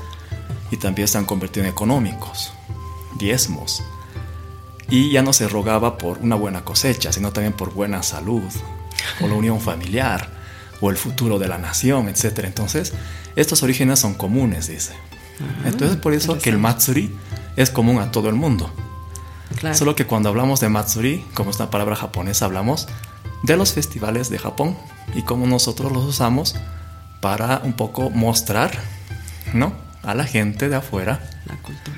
y 0.71 0.76
también 0.76 1.09
se 1.09 1.19
han 1.19 1.25
convertido 1.25 1.67
en 1.67 1.73
económicos, 1.73 2.52
diezmos. 3.19 3.83
Y 4.88 5.11
ya 5.12 5.23
no 5.23 5.33
se 5.33 5.49
rogaba 5.49 5.99
por 5.99 6.19
una 6.19 6.37
buena 6.37 6.64
cosecha, 6.64 7.12
sino 7.12 7.33
también 7.33 7.52
por 7.52 7.73
buena 7.73 8.02
salud, 8.02 8.43
o 9.21 9.26
la 9.26 9.35
unión 9.35 9.61
familiar, 9.61 10.31
o 10.81 10.90
el 10.90 10.97
futuro 10.97 11.38
de 11.38 11.49
la 11.49 11.59
nación, 11.59 12.09
etc. 12.09 12.40
Entonces, 12.45 12.93
estos 13.37 13.62
orígenes 13.62 13.99
son 13.99 14.14
comunes, 14.14 14.69
dice. 14.69 14.93
Ah, 15.40 15.69
Entonces, 15.69 15.97
por 15.97 16.12
eso 16.12 16.38
que 16.38 16.50
el 16.50 16.59
Matsuri 16.59 17.14
es 17.57 17.71
común 17.71 17.99
a 17.99 18.11
todo 18.11 18.29
el 18.29 18.35
mundo. 18.35 18.71
Solo 19.75 19.97
que 19.97 20.07
cuando 20.07 20.29
hablamos 20.29 20.61
de 20.61 20.69
Matsuri, 20.69 21.25
como 21.35 21.50
es 21.50 21.57
una 21.57 21.71
palabra 21.71 21.97
japonesa, 21.97 22.45
hablamos 22.45 22.87
de 23.42 23.56
los 23.56 23.73
festivales 23.73 24.30
de 24.30 24.38
Japón 24.38 24.76
y 25.14 25.23
cómo 25.23 25.47
nosotros 25.47 25.92
los 25.92 26.04
usamos 26.04 26.56
para 27.20 27.61
un 27.64 27.73
poco 27.73 28.11
mostrar, 28.11 28.78
¿no? 29.52 29.73
A 30.02 30.14
la 30.14 30.25
gente 30.25 30.68
de 30.68 30.76
afuera 30.76 31.20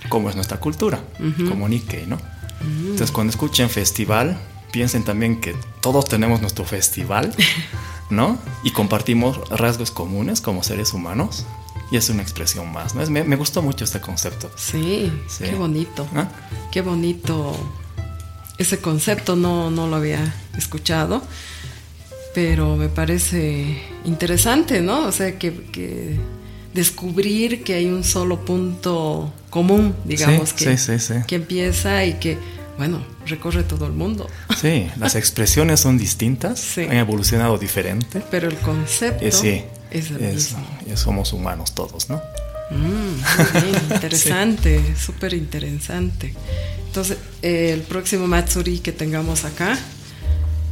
cómo 0.09 0.29
es 0.29 0.35
nuestra 0.35 0.59
cultura, 0.59 1.01
como 1.49 1.69
Nikkei, 1.69 2.07
¿no? 2.07 2.17
Mm. 2.17 2.91
Entonces 2.91 3.13
cuando 3.13 3.31
escuchen 3.31 3.71
festival, 3.71 4.39
piensen 4.73 5.05
también 5.05 5.41
que 5.41 5.55
todos 5.81 6.07
tenemos 6.07 6.41
nuestro 6.41 6.65
festival, 6.65 7.33
¿no? 8.11 8.39
Y 8.65 8.73
compartimos 8.73 9.49
rasgos 9.51 9.91
comunes 9.91 10.41
como 10.41 10.63
seres 10.63 10.93
humanos. 10.93 11.47
Y 11.91 11.99
es 11.99 12.09
una 12.09 12.23
expresión 12.23 12.73
más, 12.73 12.95
¿no? 12.95 13.07
me, 13.11 13.37
gustó 13.37 13.61
mucho 13.61 13.85
este 13.85 14.01
concepto. 14.01 14.51
Sí, 14.57 15.13
qué 15.39 15.55
bonito. 15.55 16.07
¿Ah? 16.15 16.27
Qué 16.71 16.81
bonito 16.81 17.55
ese 18.63 18.79
concepto 18.79 19.37
no, 19.37 19.71
no 19.71 19.87
lo 19.87 19.97
había 19.97 20.35
escuchado, 20.57 21.23
pero 22.35 22.77
me 22.77 22.89
parece 22.89 23.79
interesante, 24.05 24.81
¿no? 24.81 25.07
O 25.07 25.13
sea, 25.13 25.39
que, 25.39 26.19
descubrir 26.73 27.63
que 27.65 27.75
hay 27.75 27.87
un 27.87 28.03
solo 28.03 28.45
punto 28.45 29.33
común, 29.51 29.95
digamos, 30.05 30.53
que, 30.55 30.77
que 31.27 31.35
empieza 31.35 32.05
y 32.05 32.15
que, 32.15 32.39
bueno, 32.79 33.05
recorre 33.27 33.63
todo 33.63 33.87
el 33.87 33.93
mundo. 33.93 34.29
Sí, 34.59 34.89
las 34.99 35.15
expresiones 35.23 35.81
son 35.81 35.99
distintas, 35.99 36.79
han 36.79 36.97
evolucionado 36.97 37.59
diferente. 37.59 38.23
Pero 38.31 38.49
el 38.49 38.57
concepto 38.57 39.25
eh, 39.25 39.67
es 39.91 40.11
el 40.11 40.21
mismo. 40.21 40.67
somos 40.95 41.33
humanos 41.33 41.75
todos, 41.75 42.09
¿no? 42.09 42.23
Mm, 42.71 43.93
interesante, 43.93 44.95
súper 44.97 45.35
interesante. 45.35 46.35
Entonces, 46.93 47.17
el 47.41 47.81
próximo 47.81 48.27
Matsuri 48.27 48.81
que 48.81 48.93
tengamos 48.93 49.47
acá, 49.47 49.79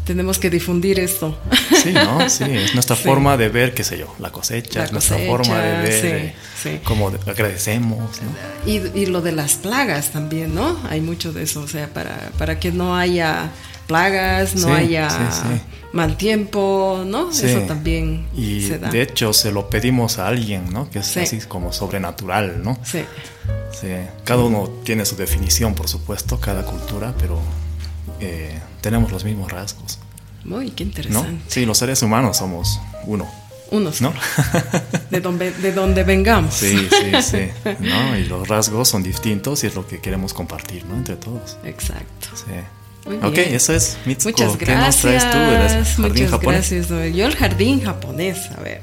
tenemos 0.04 0.38
que 0.38 0.50
difundir 0.50 1.00
esto. 1.00 1.38
Sí, 1.82 1.92
¿no? 1.92 2.28
Sí, 2.28 2.44
es 2.44 2.74
nuestra 2.74 2.94
forma 3.08 3.38
de 3.38 3.48
ver, 3.48 3.72
qué 3.72 3.84
sé 3.84 3.96
yo, 3.96 4.14
la 4.18 4.30
cosecha, 4.30 4.84
es 4.84 4.92
nuestra 4.92 5.16
forma 5.16 5.58
de 5.58 6.34
ver 6.58 6.82
cómo 6.84 7.10
agradecemos. 7.26 8.20
¿no? 8.20 8.70
Y, 8.70 9.06
lo 9.06 9.22
de 9.22 9.32
las 9.32 9.54
plagas 9.54 10.10
también, 10.10 10.54
¿no? 10.54 10.78
Hay 10.90 11.00
mucho 11.00 11.32
de 11.32 11.44
eso, 11.44 11.62
o 11.62 11.68
sea, 11.68 11.88
para, 11.88 12.32
para 12.36 12.60
que 12.60 12.70
no 12.70 12.98
haya 12.98 13.50
plagas, 13.90 14.54
no 14.54 14.72
haya 14.72 15.08
mal 15.92 16.16
tiempo, 16.16 17.02
¿no? 17.04 17.30
Eso 17.30 17.60
también 17.66 18.28
y 18.36 18.62
se 18.68 18.78
da. 18.78 18.88
De 18.88 19.02
hecho, 19.02 19.32
se 19.32 19.50
lo 19.50 19.68
pedimos 19.68 20.20
a 20.20 20.28
alguien, 20.28 20.72
¿no? 20.72 20.88
Que 20.88 21.00
es 21.00 21.16
así 21.16 21.38
como 21.40 21.72
sobrenatural, 21.72 22.62
¿no? 22.62 22.78
Sí. 22.84 23.00
Sí, 23.72 23.88
cada 24.24 24.44
uno 24.44 24.68
tiene 24.84 25.04
su 25.04 25.16
definición, 25.16 25.74
por 25.74 25.88
supuesto, 25.88 26.38
cada 26.38 26.64
cultura, 26.64 27.12
pero 27.18 27.40
eh, 28.20 28.56
tenemos 28.80 29.10
los 29.10 29.24
mismos 29.24 29.50
rasgos. 29.50 29.98
Muy, 30.44 30.70
qué 30.70 30.84
interesante. 30.84 31.42
Sí, 31.48 31.66
los 31.66 31.78
seres 31.78 32.00
humanos 32.02 32.36
somos 32.36 32.80
uno, 33.06 33.28
unos 33.72 34.00
¿No? 34.00 34.12
de 35.10 35.20
donde, 35.20 35.50
de 35.50 35.72
donde 35.72 36.04
vengamos. 36.04 36.54
Sí, 36.54 36.88
sí, 36.88 37.22
sí. 37.22 37.72
¿no? 37.80 38.16
Y 38.16 38.24
los 38.26 38.46
rasgos 38.46 38.88
son 38.88 39.02
distintos 39.02 39.64
y 39.64 39.66
es 39.66 39.74
lo 39.74 39.86
que 39.86 39.98
queremos 39.98 40.32
compartir, 40.32 40.84
¿no? 40.84 40.94
Entre 40.94 41.16
todos. 41.16 41.58
Exacto. 41.64 42.28
Sí. 42.34 42.52
Muy 43.06 43.16
Ok, 43.16 43.32
bien. 43.34 43.54
eso 43.54 43.72
es 43.74 43.96
Mitsuko. 44.04 44.42
Muchas 44.42 44.56
¿Qué 44.58 44.66
nos 44.66 44.74
gracias. 44.76 45.00
traes 45.02 45.30
tú 45.30 45.38
del 45.38 45.84
jardín 45.84 46.08
muchas 46.24 46.30
japonés? 46.30 46.70
gracias. 46.70 47.14
Yo 47.16 47.26
el 47.26 47.36
jardín 47.36 47.80
japonés, 47.82 48.38
a 48.56 48.60
ver. 48.62 48.80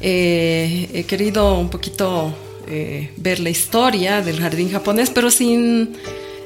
Eh, 0.00 0.88
he 0.94 1.04
querido 1.04 1.58
un 1.58 1.68
poquito 1.70 2.34
eh, 2.68 3.10
ver 3.16 3.40
la 3.40 3.50
historia 3.50 4.22
del 4.22 4.40
jardín 4.40 4.70
japonés, 4.70 5.10
pero 5.10 5.30
sin 5.30 5.94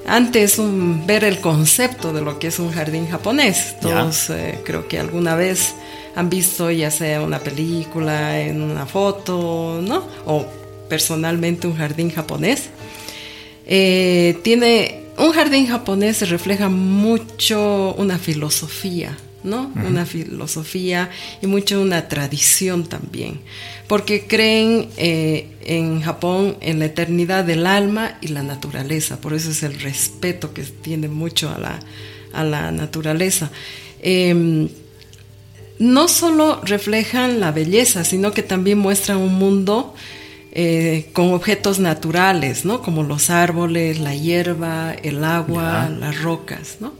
antes 0.06 0.58
un- 0.58 1.06
ver 1.06 1.22
el 1.24 1.40
concepto 1.40 2.12
de 2.12 2.22
lo 2.22 2.38
que 2.38 2.48
es 2.48 2.58
un 2.58 2.72
jardín 2.72 3.06
japonés. 3.08 3.76
Todos 3.80 4.30
eh, 4.30 4.58
creo 4.64 4.88
que 4.88 4.98
alguna 4.98 5.34
vez 5.36 5.74
han 6.16 6.28
visto 6.30 6.70
ya 6.70 6.90
sea 6.90 7.20
una 7.22 7.38
película, 7.38 8.40
en 8.40 8.60
una 8.62 8.86
foto, 8.86 9.80
¿no? 9.82 10.06
O 10.26 10.44
personalmente 10.88 11.66
un 11.66 11.76
jardín 11.76 12.10
japonés. 12.10 12.64
Tiene 14.42 15.01
un 15.18 15.32
jardín 15.32 15.66
japonés 15.66 16.18
se 16.18 16.26
refleja 16.26 16.68
mucho 16.68 17.94
una 17.98 18.18
filosofía, 18.18 19.16
¿no? 19.44 19.72
Una 19.74 20.06
filosofía 20.06 21.10
y 21.40 21.46
mucho 21.46 21.80
una 21.80 22.08
tradición 22.08 22.84
también, 22.84 23.40
porque 23.88 24.26
creen 24.26 24.88
eh, 24.96 25.48
en 25.64 26.00
Japón 26.00 26.56
en 26.60 26.78
la 26.78 26.86
eternidad 26.86 27.44
del 27.44 27.66
alma 27.66 28.18
y 28.20 28.28
la 28.28 28.42
naturaleza, 28.42 29.20
por 29.20 29.34
eso 29.34 29.50
es 29.50 29.62
el 29.62 29.80
respeto 29.80 30.54
que 30.54 30.62
tiene 30.62 31.08
mucho 31.08 31.50
a 31.50 31.58
la, 31.58 31.80
a 32.32 32.44
la 32.44 32.72
naturaleza. 32.72 33.50
Em, 34.00 34.68
no 35.78 36.06
solo 36.06 36.60
reflejan 36.64 37.40
la 37.40 37.50
belleza, 37.50 38.04
sino 38.04 38.32
que 38.32 38.42
también 38.42 38.78
muestran 38.78 39.18
un 39.18 39.34
mundo 39.34 39.94
eh, 40.52 41.06
con 41.12 41.32
objetos 41.32 41.78
naturales, 41.78 42.64
¿no? 42.64 42.82
Como 42.82 43.02
los 43.02 43.30
árboles, 43.30 43.98
la 43.98 44.14
hierba, 44.14 44.94
el 45.02 45.24
agua, 45.24 45.88
Ya. 45.88 45.96
las 45.98 46.20
rocas, 46.22 46.76
¿no? 46.80 46.92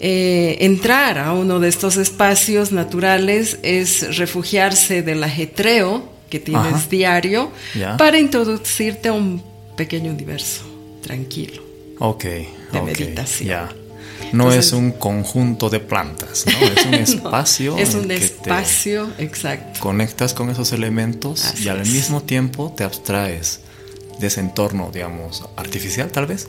Eh, 0.00 0.56
entrar 0.64 1.18
a 1.18 1.32
uno 1.32 1.60
de 1.60 1.68
estos 1.68 1.96
espacios 1.96 2.72
naturales 2.72 3.58
es 3.62 4.16
refugiarse 4.16 5.02
del 5.02 5.22
ajetreo 5.22 6.10
que 6.28 6.40
tienes 6.40 6.72
Ajá. 6.74 6.86
diario 6.90 7.52
Ya. 7.78 7.96
para 7.98 8.18
introducirte 8.18 9.08
a 9.10 9.12
un 9.12 9.42
pequeño 9.76 10.10
universo 10.10 10.62
tranquilo. 11.02 11.62
Ok. 11.98 12.24
de 12.24 12.80
meditación. 12.82 13.48
Ya. 13.50 13.68
No 14.32 14.44
Entonces- 14.44 14.66
es 14.66 14.72
un 14.72 14.92
conjunto 14.92 15.68
de 15.70 15.80
plantas, 15.80 16.44
¿no? 16.46 16.66
Es 16.66 16.84
un 16.86 16.90
No, 16.92 16.96
espacio. 16.98 17.76
es 17.78 17.94
un 17.94 18.10
espacio, 18.10 19.08
exacto. 19.18 19.80
conectas 19.80 20.34
con 20.34 20.48
esos 20.50 20.72
elementos 20.72 21.44
Así 21.44 21.64
y 21.64 21.68
al 21.68 21.80
es. 21.82 21.90
mismo 21.90 22.22
tiempo 22.22 22.72
te 22.76 22.84
abstraes 22.84 23.60
de 24.18 24.26
ese 24.28 24.40
entorno, 24.40 24.90
digamos, 24.92 25.44
artificial 25.56 26.10
tal 26.10 26.26
vez. 26.26 26.48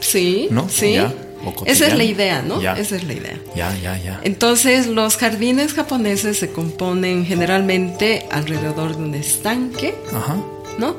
Sí, 0.00 0.48
¿No? 0.50 0.68
sí. 0.68 0.94
Ya, 0.94 1.12
o 1.44 1.64
Esa 1.66 1.86
es 1.86 1.94
la 1.96 2.04
idea, 2.04 2.42
¿no? 2.42 2.60
Ya. 2.60 2.74
Esa 2.74 2.96
es 2.96 3.04
la 3.04 3.14
idea. 3.14 3.38
Ya, 3.56 3.76
ya, 3.82 3.96
ya. 3.98 4.20
Entonces, 4.24 4.86
los 4.86 5.16
jardines 5.16 5.72
japoneses 5.74 6.38
se 6.38 6.50
componen 6.50 7.24
generalmente 7.26 8.26
alrededor 8.30 8.96
de 8.96 9.02
un 9.02 9.14
estanque, 9.14 9.94
Ajá. 10.14 10.36
¿no? 10.78 10.96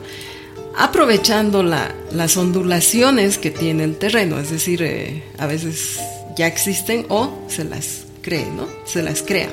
Aprovechando 0.78 1.64
la- 1.64 1.94
las 2.12 2.38
ondulaciones 2.38 3.38
que 3.38 3.52
tiene 3.52 3.84
el 3.84 3.98
terreno, 3.98 4.40
es 4.40 4.50
decir, 4.52 4.82
eh, 4.82 5.24
a 5.38 5.46
veces 5.46 6.00
ya 6.38 6.48
existen 6.48 7.06
o 7.10 7.40
se 7.48 7.64
las 7.64 8.04
cree, 8.22 8.46
¿no? 8.46 8.68
Se 8.86 9.04
las 9.04 9.22
crea. 9.22 9.50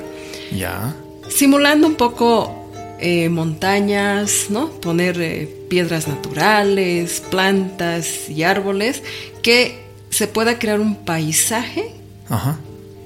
Ya. 0.55 0.95
Simulando 1.29 1.87
un 1.87 1.95
poco 1.95 2.55
eh, 3.01 3.29
montañas, 3.29 4.47
¿no? 4.49 4.69
Poner 4.71 5.21
eh, 5.21 5.47
piedras 5.69 6.07
naturales, 6.07 7.21
plantas 7.29 8.29
y 8.29 8.43
árboles, 8.43 9.03
que 9.41 9.79
se 10.09 10.27
pueda 10.27 10.59
crear 10.59 10.81
un 10.81 10.95
paisaje 10.95 11.91
Ajá. 12.27 12.59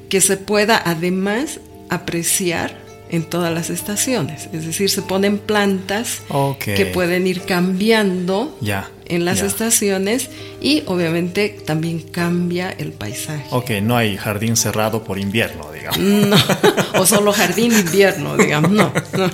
que 0.09 0.19
se 0.21 0.37
pueda 0.37 0.81
además 0.83 1.59
apreciar 1.89 2.75
en 3.13 3.23
todas 3.23 3.53
las 3.53 3.69
estaciones. 3.69 4.49
Es 4.51 4.65
decir, 4.65 4.89
se 4.89 5.03
ponen 5.03 5.37
plantas 5.37 6.23
que 6.59 6.87
pueden 6.87 7.27
ir 7.27 7.41
cambiando 7.41 8.57
Ya. 8.59 8.89
en 9.05 9.23
las 9.23 9.41
estaciones 9.41 10.31
y 10.59 10.81
obviamente 10.87 11.49
también 11.63 11.99
cambia 12.01 12.71
el 12.71 12.91
paisaje. 12.91 13.45
Ok, 13.51 13.69
no 13.83 13.95
hay 13.95 14.17
jardín 14.17 14.57
cerrado 14.57 15.03
por 15.03 15.19
invierno, 15.19 15.71
digamos. 15.71 15.99
No, 15.99 16.37
o 16.99 17.05
solo 17.05 17.31
jardín 17.33 17.71
invierno, 17.71 18.35
digamos, 18.35 18.71
no, 18.71 18.91
no. 19.15 19.29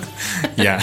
ya. 0.62 0.78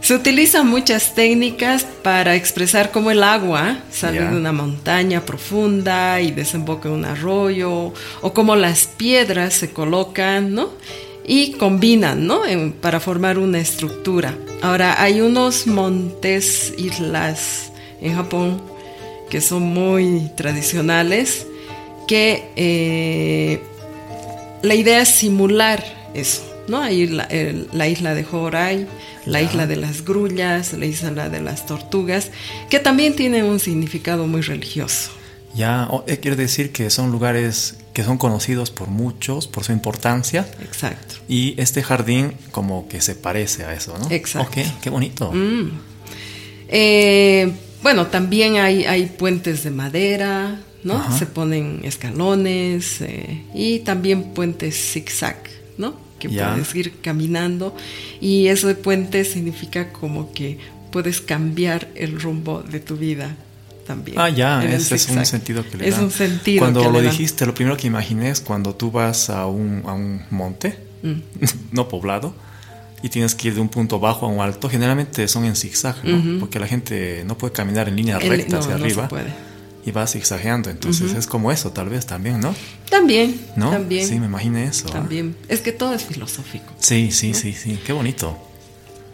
Se 0.00 0.14
utilizan 0.14 0.68
muchas 0.68 1.14
técnicas 1.14 1.84
para 2.02 2.36
expresar 2.36 2.90
cómo 2.90 3.10
el 3.10 3.22
agua 3.22 3.78
sale 3.90 4.20
de 4.20 4.34
una 4.36 4.52
montaña 4.52 5.26
profunda 5.26 6.22
y 6.22 6.30
desemboca 6.30 6.88
en 6.88 6.94
un 6.94 7.04
arroyo, 7.04 7.92
o 8.22 8.32
cómo 8.32 8.56
las 8.56 8.86
piedras 8.86 9.52
se 9.52 9.72
colocan, 9.72 10.54
¿no? 10.54 10.70
Y 11.26 11.52
combinan, 11.52 12.26
¿no? 12.26 12.46
En- 12.46 12.72
para 12.72 13.00
formar 13.00 13.38
una 13.38 13.58
estructura. 13.58 14.36
Ahora, 14.62 15.02
hay 15.02 15.20
unos 15.20 15.66
montes, 15.66 16.72
islas 16.78 17.72
en 18.00 18.14
Japón 18.14 18.62
que 19.28 19.40
son 19.40 19.62
muy 19.64 20.30
tradicionales, 20.36 21.46
que 22.06 22.44
eh, 22.54 23.60
la 24.62 24.74
idea 24.76 25.02
es 25.02 25.08
simular 25.08 25.82
eso, 26.14 26.42
¿no? 26.68 26.80
Hay 26.80 27.08
la, 27.08 27.24
el- 27.24 27.68
la 27.72 27.88
isla 27.88 28.14
de 28.14 28.24
Horai, 28.30 28.86
la 29.24 29.42
isla 29.42 29.66
de 29.66 29.74
las 29.74 30.04
grullas, 30.04 30.72
la 30.74 30.86
isla 30.86 31.28
de 31.28 31.40
las 31.40 31.66
tortugas, 31.66 32.30
que 32.70 32.78
también 32.78 33.16
tienen 33.16 33.44
un 33.46 33.58
significado 33.58 34.28
muy 34.28 34.42
religioso. 34.42 35.10
Ya, 35.56 35.88
eh, 36.06 36.18
quiere 36.18 36.36
decir 36.36 36.70
que 36.72 36.90
son 36.90 37.10
lugares 37.10 37.76
que 37.94 38.04
son 38.04 38.18
conocidos 38.18 38.70
por 38.70 38.88
muchos, 38.88 39.46
por 39.46 39.64
su 39.64 39.72
importancia. 39.72 40.46
Exacto. 40.62 41.14
Y 41.28 41.54
este 41.60 41.82
jardín 41.82 42.34
como 42.52 42.88
que 42.88 43.00
se 43.00 43.14
parece 43.14 43.64
a 43.64 43.72
eso, 43.72 43.96
¿no? 43.98 44.10
Exacto. 44.10 44.48
Ok, 44.60 44.66
qué 44.82 44.90
bonito. 44.90 45.32
Mm. 45.32 45.70
Eh, 46.68 47.52
bueno, 47.82 48.08
también 48.08 48.56
hay, 48.56 48.84
hay 48.84 49.06
puentes 49.06 49.64
de 49.64 49.70
madera, 49.70 50.60
¿no? 50.84 50.94
Ajá. 50.96 51.18
Se 51.18 51.26
ponen 51.26 51.80
escalones 51.84 53.00
eh, 53.00 53.42
y 53.54 53.78
también 53.80 54.34
puentes 54.34 54.74
zigzag, 54.92 55.38
¿no? 55.78 55.94
Que 56.18 56.28
Ya. 56.28 56.52
puedes 56.52 56.74
ir 56.74 57.00
caminando 57.00 57.74
y 58.20 58.48
ese 58.48 58.74
puente 58.74 59.24
significa 59.24 59.92
como 59.92 60.32
que 60.32 60.58
puedes 60.90 61.20
cambiar 61.20 61.88
el 61.94 62.20
rumbo 62.20 62.62
de 62.62 62.80
tu 62.80 62.96
vida 62.96 63.36
también. 63.86 64.18
Ah, 64.18 64.28
ya, 64.28 64.64
ese 64.64 64.94
es 64.96 65.08
un 65.08 65.24
sentido 65.24 65.64
que 65.68 65.76
le 65.78 65.88
Es 65.88 65.94
dan. 65.96 66.04
un 66.04 66.10
sentido 66.10 66.60
Cuando 66.60 66.80
que 66.80 66.86
lo 66.86 66.92
le 66.94 67.02
dan. 67.02 67.10
dijiste, 67.10 67.46
lo 67.46 67.54
primero 67.54 67.76
que 67.76 67.86
imaginé 67.86 68.30
es 68.30 68.40
cuando 68.40 68.74
tú 68.74 68.90
vas 68.90 69.30
a 69.30 69.46
un, 69.46 69.82
a 69.86 69.92
un 69.92 70.22
monte, 70.30 70.84
Mm. 71.02 71.20
no 71.72 71.88
poblado, 71.88 72.34
y 73.02 73.10
tienes 73.10 73.34
que 73.34 73.48
ir 73.48 73.54
de 73.54 73.60
un 73.60 73.68
punto 73.68 74.00
bajo 74.00 74.26
a 74.26 74.28
un 74.30 74.40
alto. 74.40 74.68
Generalmente 74.68 75.28
son 75.28 75.44
en 75.44 75.54
zigzag, 75.54 75.94
¿no? 76.04 76.40
Porque 76.40 76.58
la 76.58 76.66
gente 76.66 77.22
no 77.26 77.36
puede 77.38 77.52
caminar 77.52 77.88
en 77.88 77.96
línea 77.96 78.16
El- 78.16 78.30
recta 78.30 78.56
no, 78.56 78.58
hacia 78.62 78.76
no 78.78 78.84
arriba 78.84 79.02
se 79.04 79.08
puede. 79.10 79.32
y 79.84 79.90
va 79.92 80.06
zigzagueando. 80.06 80.70
Entonces 80.70 81.12
es 81.12 81.26
como 81.26 81.52
eso, 81.52 81.70
tal 81.70 81.90
vez 81.90 82.06
también, 82.06 82.40
¿no? 82.40 82.54
También, 82.90 83.38
¿No? 83.56 83.70
también. 83.70 84.08
Sí, 84.08 84.18
me 84.18 84.26
imaginé 84.26 84.64
eso. 84.64 84.86
¿ah? 84.88 84.92
También. 84.94 85.36
Es 85.48 85.60
que 85.60 85.70
todo 85.72 85.92
es 85.94 86.02
filosófico. 86.04 86.72
Sí, 86.80 87.10
sí, 87.12 87.34
sí, 87.34 87.52
sí. 87.52 87.78
Qué 87.86 87.92
bonito. 87.92 88.36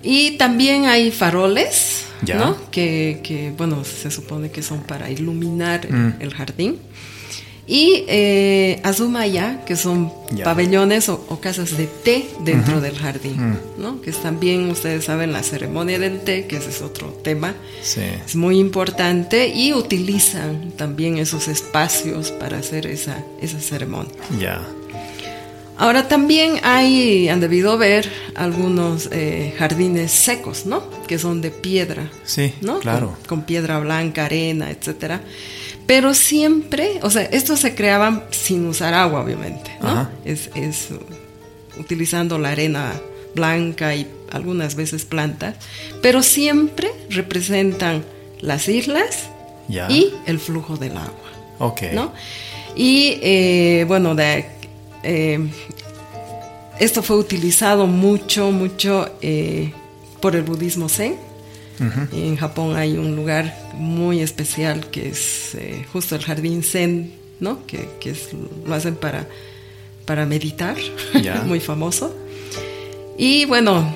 Y 0.02 0.32
también 0.38 0.86
hay 0.86 1.10
faroles, 1.10 2.04
Ya. 2.22 2.36
¿no? 2.36 2.56
Que, 2.70 3.20
que, 3.22 3.52
bueno, 3.56 3.84
se 3.84 4.10
supone 4.10 4.50
que 4.50 4.62
son 4.62 4.80
para 4.82 5.10
iluminar 5.10 5.86
el- 5.86 5.92
Mm. 5.94 6.14
el 6.20 6.34
jardín. 6.34 6.78
Y 7.64 8.04
eh, 8.08 8.80
azumaya, 8.82 9.64
que 9.64 9.76
son 9.76 10.12
Ya. 10.34 10.44
pabellones 10.44 11.08
o, 11.08 11.24
o 11.28 11.38
casas 11.40 11.76
de 11.76 11.86
té 11.86 12.26
dentro 12.44 12.80
del 12.80 12.98
jardín, 12.98 13.36
Mm. 13.52 13.56
¿no? 13.78 14.00
Que 14.02 14.10
también, 14.10 14.68
ustedes 14.68 15.04
saben, 15.04 15.32
la 15.32 15.44
ceremonia 15.44 15.98
del 16.00 16.20
té, 16.20 16.46
que 16.48 16.56
ese 16.56 16.70
es 16.70 16.82
otro 16.82 17.08
tema. 17.22 17.54
Sí. 17.82 18.00
Es 18.26 18.34
muy 18.34 18.58
importante 18.58 19.46
y 19.48 19.72
utilizan 19.72 20.72
también 20.76 21.18
esos 21.18 21.46
espacios 21.46 22.32
para 22.32 22.58
hacer 22.58 22.86
esa, 22.86 23.22
esa 23.40 23.60
ceremonia. 23.60 24.12
Ya. 24.40 24.60
Ahora 25.78 26.06
también 26.06 26.60
hay, 26.62 27.28
han 27.28 27.40
debido 27.40 27.78
ver 27.78 28.08
algunos 28.34 29.08
eh, 29.10 29.54
jardines 29.58 30.12
secos, 30.12 30.66
¿no? 30.66 30.82
Que 31.06 31.18
son 31.18 31.40
de 31.40 31.50
piedra, 31.50 32.10
Sí, 32.24 32.52
¿no? 32.60 32.78
claro. 32.78 33.16
Con, 33.26 33.38
con 33.38 33.42
piedra 33.46 33.78
blanca, 33.78 34.26
arena, 34.26 34.70
etcétera. 34.70 35.22
Pero 35.86 36.14
siempre, 36.14 37.00
o 37.02 37.10
sea, 37.10 37.22
estos 37.22 37.60
se 37.60 37.74
creaban 37.74 38.24
sin 38.30 38.66
usar 38.66 38.94
agua, 38.94 39.20
obviamente, 39.22 39.70
¿no? 39.80 39.88
Ajá. 39.88 40.10
Es, 40.24 40.50
es, 40.54 40.88
utilizando 41.78 42.38
la 42.38 42.50
arena 42.50 42.92
blanca 43.34 43.94
y 43.94 44.06
algunas 44.30 44.74
veces 44.76 45.04
plantas, 45.04 45.56
pero 46.02 46.22
siempre 46.22 46.90
representan 47.08 48.04
las 48.40 48.68
islas 48.68 49.28
Ya. 49.68 49.90
y 49.90 50.12
el 50.26 50.38
flujo 50.38 50.76
del 50.76 50.96
agua. 50.98 51.30
Ok. 51.58 51.82
¿no? 51.94 52.12
Y 52.76 53.18
eh, 53.22 53.84
bueno, 53.88 54.14
de, 54.14 54.46
eh, 55.02 55.38
esto 56.78 57.02
fue 57.02 57.16
utilizado 57.16 57.86
mucho, 57.86 58.50
mucho 58.50 59.08
eh, 59.20 59.72
por 60.20 60.36
el 60.36 60.42
budismo 60.42 60.88
zen. 60.88 61.16
En 62.12 62.36
Japón 62.36 62.76
hay 62.76 62.96
un 62.96 63.16
lugar 63.16 63.56
muy 63.74 64.20
especial 64.20 64.88
que 64.90 65.08
es 65.08 65.56
eh, 65.56 65.84
justo 65.92 66.14
el 66.14 66.22
jardín 66.22 66.62
zen, 66.62 67.12
¿no? 67.40 67.66
Que, 67.66 67.88
lo 68.64 68.74
hacen 68.74 68.94
para, 68.94 69.26
para 70.04 70.24
meditar, 70.24 70.76
muy 71.46 71.58
famoso. 71.58 72.14
Y 73.18 73.46
bueno, 73.46 73.92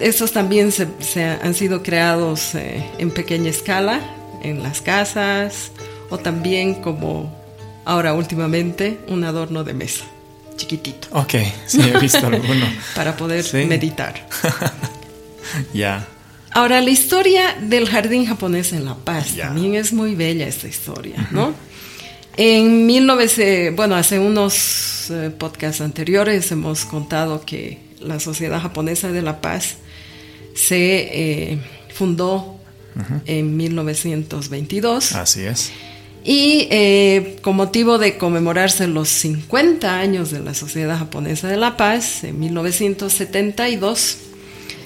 estos 0.00 0.32
también 0.32 0.72
se, 0.72 1.24
han 1.24 1.54
sido 1.54 1.82
creados 1.82 2.54
eh, 2.54 2.84
en 2.98 3.10
pequeña 3.10 3.50
escala, 3.50 4.00
en 4.42 4.62
las 4.62 4.80
casas, 4.80 5.70
o 6.10 6.18
también 6.18 6.74
como 6.74 7.34
ahora 7.84 8.14
últimamente, 8.14 8.98
un 9.08 9.24
adorno 9.24 9.64
de 9.64 9.74
mesa, 9.74 10.04
chiquitito. 10.56 11.08
Ok, 11.12 11.34
sí, 11.66 11.80
he 11.80 11.98
visto 11.98 12.26
alguno. 12.26 12.66
Para 12.94 13.16
poder 13.16 13.44
meditar. 13.66 14.26
ya. 15.74 16.06
Ahora, 16.52 16.80
la 16.80 16.90
historia 16.90 17.56
del 17.60 17.88
jardín 17.88 18.26
japonés 18.26 18.72
en 18.72 18.84
La 18.84 18.94
Paz 18.94 19.36
también 19.36 19.74
es 19.74 19.92
muy 19.92 20.14
bella 20.14 20.46
esta 20.46 20.66
historia, 20.66 21.28
¿no? 21.30 21.54
En 22.38 22.86
1900, 22.86 23.76
bueno, 23.76 23.94
hace 23.94 24.18
unos 24.18 25.10
eh, 25.10 25.30
podcasts 25.30 25.80
anteriores 25.80 26.50
hemos 26.52 26.84
contado 26.84 27.44
que 27.44 27.78
la 28.00 28.20
Sociedad 28.20 28.60
Japonesa 28.60 29.10
de 29.10 29.22
La 29.22 29.40
Paz 29.40 29.76
se 30.54 31.52
eh, 31.52 31.58
fundó 31.94 32.56
en 33.26 33.56
1922. 33.56 35.12
Así 35.12 35.42
es. 35.42 35.72
Y 36.28 36.66
eh, 36.72 37.36
con 37.40 37.54
motivo 37.54 37.98
de 37.98 38.18
conmemorarse 38.18 38.88
los 38.88 39.08
50 39.08 40.00
años 40.00 40.32
de 40.32 40.40
la 40.40 40.54
Sociedad 40.54 40.98
Japonesa 40.98 41.46
de 41.46 41.56
la 41.56 41.76
Paz, 41.76 42.24
en 42.24 42.40
1972, 42.40 44.18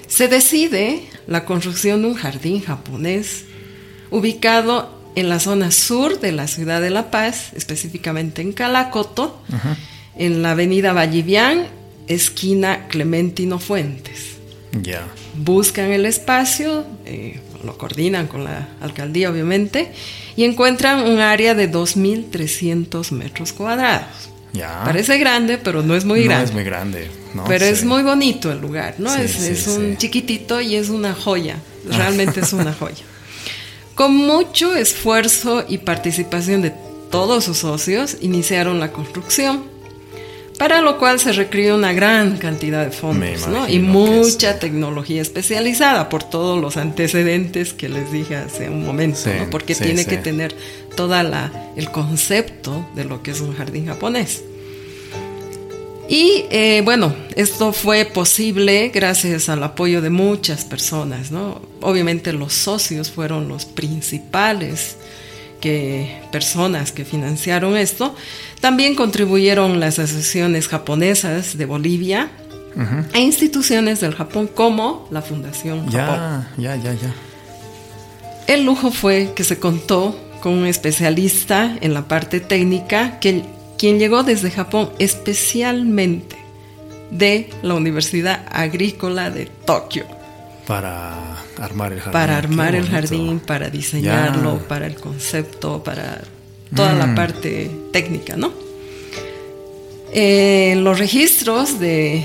se 0.07 0.29
decide 0.29 1.01
la 1.27 1.47
construcción 1.47 2.03
de 2.03 2.09
un 2.09 2.15
jardín 2.15 2.61
japonés 2.61 3.47
ubicado 4.11 5.01
en 5.15 5.31
la 5.31 5.41
zona 5.41 5.71
sur 5.71 6.21
de 6.21 6.33
la 6.33 6.47
ciudad 6.47 6.83
de 6.83 6.91
La 6.91 7.11
Paz, 7.11 7.53
específicamente 7.55 8.43
en 8.43 8.53
Calacoto, 8.53 9.41
en 10.17 10.43
la 10.43 10.51
avenida 10.51 10.93
Vallivian, 10.93 11.67
esquina 12.07 12.87
Clementino 12.89 13.59
Fuentes. 13.59 14.37
Ya. 14.73 15.07
Buscan 15.37 15.91
el 15.91 16.05
espacio, 16.05 16.85
eh, 17.07 17.41
lo 17.65 17.79
coordinan 17.79 18.27
con 18.27 18.45
la 18.45 18.69
alcaldía 18.81 19.31
obviamente, 19.31 19.93
y 20.41 20.45
encuentran 20.45 21.07
un 21.07 21.21
área 21.21 21.55
de 21.55 21.71
2.300 21.71 23.11
metros 23.11 23.53
cuadrados. 23.53 24.31
Ya. 24.55 24.85
Parece 24.87 25.19
grande, 25.19 25.59
pero 25.59 25.83
no 25.83 25.95
es 25.95 26.07
muy 26.07 26.25
grande. 26.25 26.45
No 26.45 26.49
es 26.49 26.55
muy 26.55 26.65
grande. 26.65 27.11
pero 27.47 27.67
es 27.67 27.85
muy 27.85 28.03
bonito 28.03 28.51
el 28.51 28.59
lugar, 28.59 28.95
¿no? 28.97 29.15
es, 29.15 29.67
un 29.67 29.99
chiquitito 29.99 30.63
y 30.63 30.77
es 30.77 30.89
una 30.89 31.13
joya. 31.13 31.57
Realmente 31.91 32.41
es 32.41 32.55
una 32.55 32.73
joya. 32.81 33.05
Con 33.95 34.17
mucho 34.17 34.75
esfuerzo 34.75 35.67
y 35.69 35.77
participación 35.77 36.63
de 36.63 36.73
todos 37.11 37.45
sus 37.45 37.59
socios, 37.59 38.17
iniciaron 38.23 38.81
la 38.81 38.93
construcción 38.93 39.65
para 40.61 40.83
lo 40.83 40.99
cual 40.99 41.19
se 41.19 41.33
requirió 41.33 41.75
una 41.75 41.95
gran 41.95 42.37
cantidad 42.37 42.85
de 42.85 42.91
fondos 42.91 43.49
y 43.71 43.79
mucha 43.79 44.59
tecnología 44.59 45.23
especializada 45.23 46.11
por 46.11 46.23
todos 46.23 46.61
los 46.61 46.77
antecedentes 46.77 47.73
que 47.73 47.89
les 47.89 48.13
dije 48.13 48.37
hace 48.37 48.69
un 48.69 48.85
momento, 48.85 49.31
porque 49.51 49.75
tiene 49.75 50.05
que 50.05 50.19
tener 50.19 50.55
todo 50.95 51.19
el 51.77 51.91
concepto 51.91 52.87
de 52.95 53.07
lo 53.07 53.23
que 53.23 53.31
es 53.31 53.41
un 53.41 53.57
jardín 53.57 53.87
japonés. 53.87 54.43
Y 56.11 56.45
eh, 56.51 56.83
bueno, 56.85 57.15
esto 57.37 57.73
fue 57.73 58.05
posible 58.05 58.91
gracias 58.93 59.49
al 59.49 59.63
apoyo 59.63 60.03
de 60.03 60.11
muchas 60.11 60.67
personas, 60.67 61.31
¿no? 61.31 61.63
Obviamente 61.81 62.35
los 62.35 62.53
socios 62.53 63.11
fueron 63.11 63.49
los 63.49 63.65
principales 63.65 64.97
que 65.61 66.21
personas 66.33 66.93
que 66.93 67.05
financiaron 67.05 67.77
esto. 67.77 68.15
También 68.61 68.95
contribuyeron 68.95 69.81
las 69.81 69.99
asociaciones 69.99 70.69
japonesas 70.69 71.57
de 71.57 71.67
Bolivia 71.67 72.31
e 73.13 73.21
instituciones 73.21 74.01
del 74.01 74.15
Japón 74.15 74.49
como 74.53 75.09
la 75.11 75.23
Fundación 75.23 75.89
ya, 75.91 76.49
Ya, 76.57 76.77
ya, 76.77 76.95
ya. 76.95 77.15
El 78.47 78.65
lujo 78.65 78.91
fue 78.91 79.33
que 79.35 79.45
se 79.45 79.59
contó 79.59 80.17
con 80.41 80.55
un 80.55 80.67
especialista 80.67 81.77
en 81.81 81.95
la 81.95 82.09
parte 82.09 82.41
técnica 82.41 83.21
que, 83.21 83.45
quien 83.79 83.99
llegó 83.99 84.23
desde 84.23 84.51
Japón 84.51 84.91
especialmente 84.99 86.37
de 87.11 87.51
la 87.63 87.75
Universidad 87.75 88.45
Agrícola 88.51 89.31
de 89.31 89.47
Tokio. 89.47 90.20
Para 90.71 91.17
armar 91.59 91.93
el 91.93 91.99
jardín. 91.99 92.13
Para 92.13 92.39
armar 92.39 92.75
el 92.77 92.89
jardín, 92.89 93.41
para 93.41 93.71
diseñarlo, 93.71 94.59
para 94.69 94.87
el 94.87 94.95
concepto, 94.95 95.83
para 95.83 96.21
toda 96.73 96.93
la 96.93 97.09
mm. 97.09 97.15
parte 97.17 97.71
técnica, 97.93 98.37
¿no? 98.37 98.53
Eh, 100.13 100.75
los 100.77 100.97
registros 100.97 101.81
de, 101.81 102.25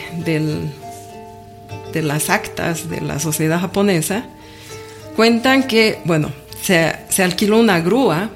de 1.91 2.01
las 2.03 2.29
actas 2.29 2.87
de 2.87 3.01
la 3.01 3.19
sociedad 3.19 3.59
japonesa 3.59 4.27
cuentan 5.15 5.63
que, 5.63 5.97
bueno, 6.05 6.31
se, 6.61 6.95
se 7.09 7.23
alquiló 7.23 7.59
una 7.59 7.79
grúa 7.79 8.29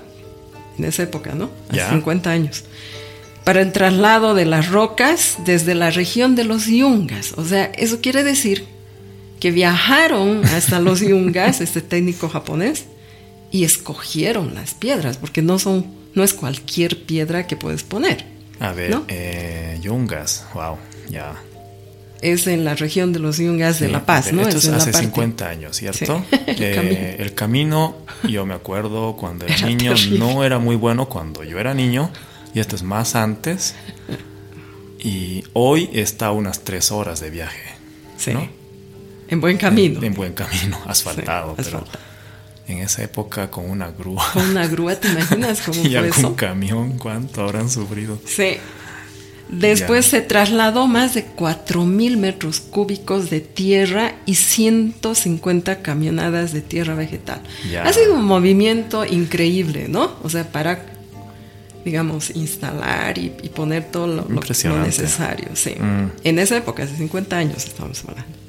en 0.80 0.86
esa 0.86 1.04
época, 1.04 1.36
¿no? 1.36 1.52
Hace 1.70 1.88
50 1.88 2.32
años. 2.32 2.64
Para 3.44 3.62
el 3.62 3.72
traslado 3.72 4.34
de 4.34 4.46
las 4.46 4.70
rocas 4.70 5.38
desde 5.46 5.76
la 5.76 5.92
región 5.92 6.36
de 6.36 6.46
los 6.46 6.66
Yungas. 6.66 7.34
O 7.38 7.46
sea, 7.46 7.66
eso 7.76 8.00
quiere 8.02 8.24
decir 8.24 8.79
que 9.40 9.52
viajaron 9.52 10.46
hasta 10.46 10.80
los 10.80 11.00
yungas, 11.02 11.62
este 11.62 11.82
técnico 11.82 12.30
japonés, 12.30 12.86
y 13.52 13.64
escogieron 13.64 14.54
las 14.54 14.74
piedras, 14.74 15.18
porque 15.18 15.42
no 15.42 15.60
son, 15.60 15.86
no 16.14 16.24
es 16.24 16.34
cualquier 16.34 17.04
piedra 17.06 17.48
que 17.48 17.56
puedes 17.56 17.84
poner. 17.84 18.26
A 18.60 18.74
ver, 18.74 19.00
eh, 19.08 19.80
yungas, 19.82 20.46
wow, 20.54 20.78
ya. 21.10 21.36
Es 22.22 22.48
en 22.48 22.66
la 22.66 22.76
región 22.76 23.14
de 23.14 23.20
los 23.20 23.38
yungas 23.38 23.80
de 23.80 23.88
La 23.88 24.06
Paz, 24.06 24.34
¿no? 24.34 24.42
Esto 24.42 24.58
es, 24.58 24.68
hace 24.68 24.92
50 24.92 25.48
años, 25.48 25.78
¿cierto? 25.78 26.24
Eh, 26.48 27.16
el, 27.20 27.34
camino. 27.34 27.96
yo 28.28 28.46
me 28.46 28.54
acuerdo 28.54 29.16
cuando 29.16 29.46
era, 29.46 29.66
niño, 29.66 29.94
no 30.18 30.44
era 30.44 30.60
muy 30.60 30.76
bueno 30.76 31.08
cuando 31.08 31.46
yo 31.46 31.58
era 31.58 31.74
niño, 31.74 32.12
y 32.54 32.60
esto 32.60 32.76
es 32.76 32.84
más 32.84 33.16
antes. 33.16 33.76
Y 35.00 35.46
hoy 35.54 35.90
está 35.94 36.28
a 36.28 36.32
unas 36.34 36.66
tres 36.66 36.92
horas 36.92 37.22
de 37.22 37.30
viaje. 37.30 37.76
Sí. 38.18 38.34
En 39.30 39.42
buen 39.42 39.58
camino. 39.58 40.02
En, 40.02 40.14
buen 40.14 40.34
camino, 40.34 40.80
asfaltado. 40.86 41.56
pero 41.56 41.84
en 42.68 42.80
esa 42.80 43.04
época 43.04 43.50
con 43.50 43.70
una 43.70 43.92
grúa. 43.92 44.24
Con 44.34 44.50
una 44.50 44.68
grúa, 44.68 44.96
¿te 44.96 45.10
imaginas 45.10 45.62
cómo 45.62 45.82
y 45.84 45.96
algún 45.96 46.36
camión, 46.36 46.98
¿cuánto 46.98 47.42
habrán 47.42 47.70
sufrido? 47.70 48.20
Sí. 48.26 48.58
Después 49.50 50.06
se 50.06 50.22
trasladó 50.22 50.86
más 50.86 51.16
de 51.16 51.26
4.000 51.26 52.18
metros 52.18 52.60
cúbicos 52.60 53.32
de 53.32 53.42
tierra 53.42 54.14
y 54.28 54.36
150 54.36 55.82
camionadas 55.82 56.54
de 56.54 56.62
tierra 56.62 56.94
vegetal. 56.94 57.42
Ha 57.84 57.92
sido 57.92 58.14
un 58.14 58.26
movimiento 58.26 59.06
increíble, 59.06 59.88
¿no? 59.90 60.12
O 60.22 60.30
sea, 60.30 60.52
para, 60.52 60.86
digamos, 61.84 62.30
instalar 62.36 63.18
y, 63.18 63.30
poner 63.56 63.86
todo 63.86 64.06
lo, 64.06 64.28
necesario. 64.30 65.48
Sí. 65.56 65.72
Mm. 65.72 66.12
En 66.24 66.38
esa 66.38 66.56
época, 66.58 66.84
hace 66.84 66.96
50 66.98 67.36
años 67.36 67.66
estamos 67.66 68.04
hablando. 68.08 68.49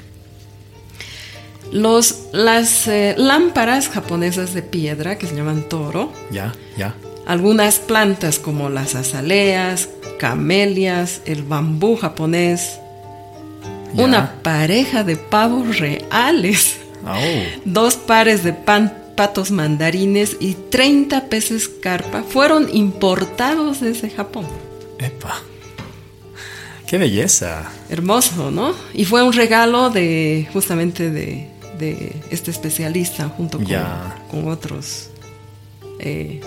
Los, 1.72 2.28
las 2.32 2.88
eh, 2.88 3.14
lámparas 3.16 3.88
japonesas 3.88 4.54
de 4.54 4.62
piedra 4.62 5.18
que 5.18 5.26
se 5.26 5.36
llaman 5.36 5.68
toro. 5.68 6.12
Ya, 6.30 6.52
ya. 6.76 6.94
Algunas 7.26 7.78
plantas 7.78 8.38
como 8.38 8.70
las 8.70 8.94
azaleas, 8.94 9.88
camelias, 10.18 11.22
el 11.26 11.42
bambú 11.42 11.96
japonés. 11.96 12.78
Una 13.94 14.42
pareja 14.42 15.04
de 15.04 15.16
pavos 15.16 15.78
reales. 15.78 16.76
Dos 17.64 17.96
pares 17.96 18.44
de 18.44 18.52
patos 18.52 19.50
mandarines 19.50 20.36
y 20.40 20.54
30 20.54 21.26
peces 21.26 21.68
carpa 21.68 22.22
fueron 22.22 22.68
importados 22.74 23.80
desde 23.80 24.10
Japón. 24.10 24.46
Epa. 24.98 25.40
¡Qué 26.86 26.98
belleza! 26.98 27.70
Hermoso, 27.88 28.50
¿no? 28.50 28.74
Y 28.92 29.04
fue 29.04 29.22
un 29.22 29.32
regalo 29.32 29.90
de 29.90 30.48
justamente 30.52 31.10
de 31.10 31.48
de 31.80 32.14
este 32.30 32.52
especialista 32.52 33.28
junto 33.28 33.58
con, 33.58 34.48
otros 34.48 35.10
eh, 35.98 36.40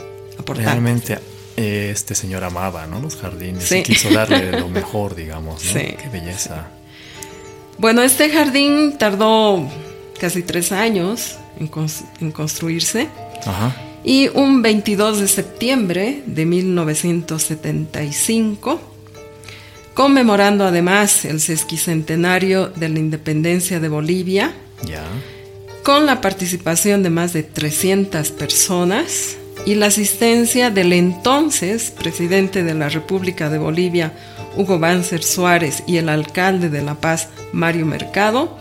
Realmente 0.45 1.19
eh, 1.57 1.89
este 1.91 2.15
señor 2.15 2.43
amaba 2.43 2.87
¿no? 2.87 2.99
los 2.99 3.15
jardines 3.17 3.71
y 3.71 3.83
quiso 3.83 4.09
darle 4.09 4.51
lo 4.51 4.67
mejor, 4.69 5.15
digamos. 5.15 5.61
Qué 5.61 6.09
belleza. 6.11 6.69
Bueno, 7.77 8.01
este 8.01 8.29
jardín 8.29 8.97
tardó 8.97 9.69
casi 10.19 10.41
tres 10.43 10.71
años 10.71 11.37
en, 11.59 11.69
en 12.21 12.31
construirse. 12.31 13.09
Y 14.03 14.29
un 14.29 14.61
22 14.61 15.19
de 15.19 15.27
septiembre 15.27 16.23
de 16.25 16.45
1975 16.45 18.93
conmemorando 19.93 20.65
además 20.65 21.25
el 21.25 21.39
sesquicentenario 21.39 22.69
de 22.69 22.89
la 22.89 22.99
independencia 22.99 23.79
de 23.79 23.89
Bolivia, 23.89 24.53
Con 25.83 26.05
la 26.05 26.21
participación 26.21 27.03
de 27.03 27.09
más 27.09 27.33
de 27.33 27.43
300 27.43 28.31
personas 28.31 29.37
y 29.65 29.75
la 29.75 29.87
asistencia 29.87 30.69
del 30.69 30.93
entonces 30.93 31.91
presidente 31.91 32.63
de 32.63 32.73
la 32.73 32.89
República 32.89 33.49
de 33.49 33.57
Bolivia, 33.57 34.13
Hugo 34.55 34.79
Banzer 34.79 35.23
Suárez, 35.23 35.83
y 35.87 35.97
el 35.97 36.09
alcalde 36.09 36.69
de 36.69 36.81
La 36.81 36.95
Paz, 36.95 37.29
Mario 37.51 37.85
Mercado, 37.85 38.57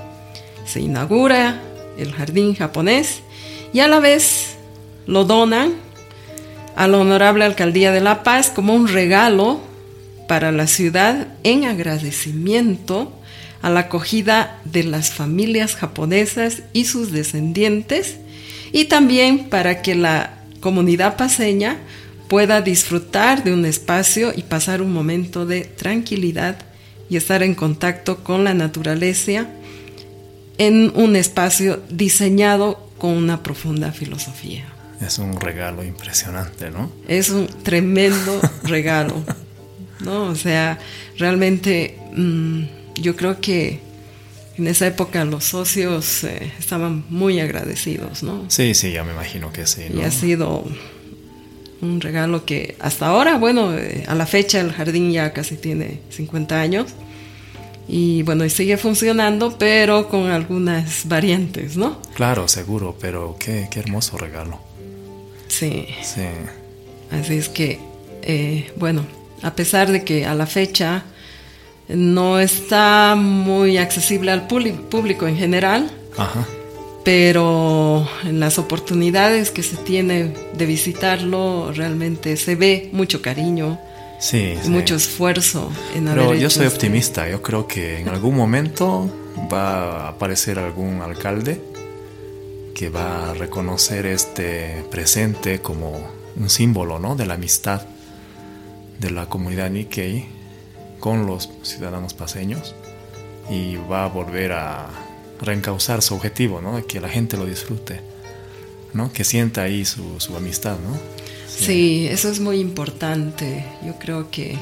se 0.65 0.81
inaugura 0.81 1.61
el 1.99 2.13
jardín 2.13 2.55
japonés 2.55 3.21
y 3.73 3.81
a 3.81 3.89
la 3.89 4.01
vez 4.01 4.57
lo 5.07 5.25
donan 5.25 5.75
a 6.77 6.89
la 6.89 6.99
honorable 6.99 7.45
alcaldía 7.45 7.93
de 7.93 8.01
La 8.01 8.23
Paz 8.23 8.51
como 8.51 8.75
un 8.75 8.89
regalo 8.89 9.61
para 10.29 10.53
la 10.53 10.67
ciudad 10.67 11.29
en 11.43 11.65
agradecimiento 11.65 13.13
a 13.63 13.71
la 13.71 13.81
acogida 13.81 14.61
de 14.65 14.85
las 14.85 15.11
familias 15.11 15.77
japonesas 15.77 16.63
y 16.73 16.85
sus 16.85 17.13
descendientes 17.13 18.17
y 18.73 18.87
también 18.87 19.49
para 19.49 19.83
que 19.83 19.95
la 19.95 20.35
comunidad 20.61 21.17
paseña 21.17 21.79
pueda 22.29 22.61
disfrutar 22.61 23.45
de 23.45 23.53
un 23.53 23.65
espacio 23.65 24.33
y 24.35 24.43
pasar 24.43 24.83
un 24.83 24.93
momento 24.93 25.47
de 25.47 25.63
tranquilidad 25.63 26.57
y 27.09 27.17
estar 27.17 27.43
en 27.43 27.55
contacto 27.55 28.25
con 28.25 28.45
la 28.45 28.55
naturaleza 28.55 29.47
en 30.59 30.93
un 30.95 31.15
espacio 31.17 31.83
diseñado 31.91 32.89
con 32.99 33.11
una 33.11 33.43
profunda 33.43 33.93
filosofía. 33.93 34.65
Es 35.01 35.19
un 35.19 35.39
regalo 35.41 35.85
impresionante, 35.85 36.71
¿no? 36.71 36.91
Es 37.09 37.31
un 37.31 37.49
tremendo 37.63 38.41
regalo, 38.63 39.23
¿no? 40.01 40.25
O 40.27 40.35
sea, 40.35 40.79
realmente 41.19 41.99
mmm, 42.15 42.63
yo 43.03 43.17
creo 43.17 43.41
que 43.41 43.81
en 44.57 44.67
esa 44.67 44.87
época 44.87 45.25
los 45.25 45.45
socios 45.45 46.25
eh, 46.25 46.53
estaban 46.59 47.05
muy 47.09 47.41
agradecidos, 47.41 48.23
¿no? 48.23 48.45
Sí, 48.49 48.75
sí, 48.75 48.93
ya 48.93 49.05
me 49.05 49.13
imagino 49.13 49.53
que 49.53 49.67
sí. 49.67 49.83
¿no? 49.91 50.01
Y 50.01 50.05
ha 50.05 50.11
sido 50.11 50.65
un 51.81 52.01
regalo 52.01 52.45
que 52.45 52.77
hasta 52.79 53.09
ahora, 53.09 53.39
bueno, 53.39 53.77
eh, 53.77 54.05
a 54.07 54.15
la 54.15 54.27
fecha 54.27 54.61
el 54.61 54.73
jardín 54.73 55.13
ya 55.13 55.33
casi 55.33 55.57
tiene 55.57 56.01
50 56.11 56.61
años 56.61 56.87
y 57.89 58.23
bueno, 58.23 58.45
y 58.45 58.51
sigue 58.51 58.77
funcionando, 58.77 59.59
pero 59.59 60.09
con 60.09 60.31
algunas 60.31 61.09
variantes, 61.09 61.77
¿no? 61.77 62.01
Claro, 62.15 62.47
seguro, 62.47 62.97
pero 63.01 63.37
qué, 63.39 63.69
qué 63.71 63.81
hermoso 63.81 64.17
regalo. 64.17 64.61
Sí. 65.49 65.87
Sí. 66.03 66.23
Así 67.11 67.35
es 67.35 67.49
que, 67.49 67.81
eh, 68.23 68.73
bueno, 68.77 69.05
a 69.43 69.55
pesar 69.55 69.91
de 69.91 70.05
que 70.05 70.25
a 70.25 70.35
la 70.35 70.47
fecha 70.47 71.05
no 71.95 72.39
está 72.39 73.15
muy 73.17 73.77
accesible 73.79 74.31
al 74.31 74.47
público 74.47 75.27
en 75.27 75.37
general, 75.37 75.91
Ajá. 76.17 76.47
pero 77.05 78.07
en 78.25 78.41
las 78.41 78.59
oportunidades 78.59 79.51
que 79.51 79.63
se 79.63 79.77
tiene 79.77 80.33
de 80.57 80.67
visitarlo 80.67 81.73
realmente 81.73 82.37
se 82.37 82.55
ve 82.55 82.91
mucho 82.93 83.21
cariño, 83.23 83.79
sí, 84.21 84.55
mucho 84.67 84.95
esfuerzo 84.97 85.71
en 85.95 86.07
Pero 86.07 86.25
haber 86.25 86.39
yo 86.39 86.51
soy 86.51 86.67
este- 86.67 86.77
optimista, 86.77 87.29
yo 87.29 87.43
creo 87.43 87.67
que 87.67 87.99
en 88.01 88.09
algún 88.09 88.37
momento 88.37 89.11
va 89.53 90.07
a 90.07 90.09
aparecer 90.11 90.59
algún 90.59 91.01
alcalde 91.03 91.61
que 92.75 92.89
va 92.89 93.31
a 93.31 93.35
reconocer 93.35 94.07
este 94.07 94.85
presente 94.91 95.61
como 95.61 95.93
un 96.37 96.49
símbolo 96.49 96.99
¿no? 96.99 97.15
de 97.17 97.27
la 97.27 97.35
amistad 97.35 97.83
de 98.99 99.11
la 99.11 99.27
comunidad 99.27 99.71
Nikkei 99.71 100.27
con 101.03 101.27
los 101.27 101.51
ciudadanos 101.65 102.15
paseños 102.15 102.75
y 103.51 103.75
va 103.91 104.05
a 104.05 104.09
volver 104.09 104.53
a 104.53 104.87
reencauzar 105.41 106.01
su 106.01 106.15
objetivo, 106.15 106.61
¿no? 106.63 106.77
de 106.77 106.85
que 106.87 107.01
la 107.01 107.09
gente 107.09 107.37
lo 107.37 107.45
disfrute, 107.45 108.01
¿no? 108.95 109.13
que 109.13 109.25
sienta 109.25 109.63
ahí 109.63 109.85
su, 109.85 110.21
su 110.21 110.37
amistad. 110.37 110.77
¿no? 110.79 110.97
Sí, 111.49 112.07
eso 112.09 112.31
es 112.31 112.39
muy 112.39 112.61
importante. 112.61 113.65
Yo 113.85 113.97
creo 113.99 114.31
que 114.31 114.57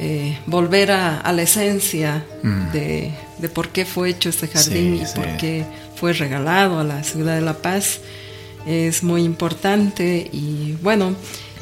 eh, 0.00 0.36
volver 0.46 0.90
a, 0.90 1.20
a 1.20 1.32
la 1.32 1.42
esencia 1.42 2.26
Mm. 2.42 2.72
de, 2.72 3.12
de 3.38 3.48
por 3.48 3.68
qué 3.68 3.84
fue 3.86 4.10
hecho 4.10 4.28
este 4.28 4.48
jardín 4.48 4.96
Sí, 4.98 5.02
y 5.02 5.06
sí. 5.06 5.12
por 5.14 5.36
qué 5.36 5.64
fue 5.94 6.12
regalado 6.12 6.80
a 6.80 6.84
la 6.84 7.02
ciudad 7.04 7.36
de 7.36 7.40
La 7.40 7.54
Paz 7.54 8.00
es 8.66 9.02
muy 9.04 9.22
importante 9.22 10.28
y 10.32 10.76
bueno, 10.82 11.14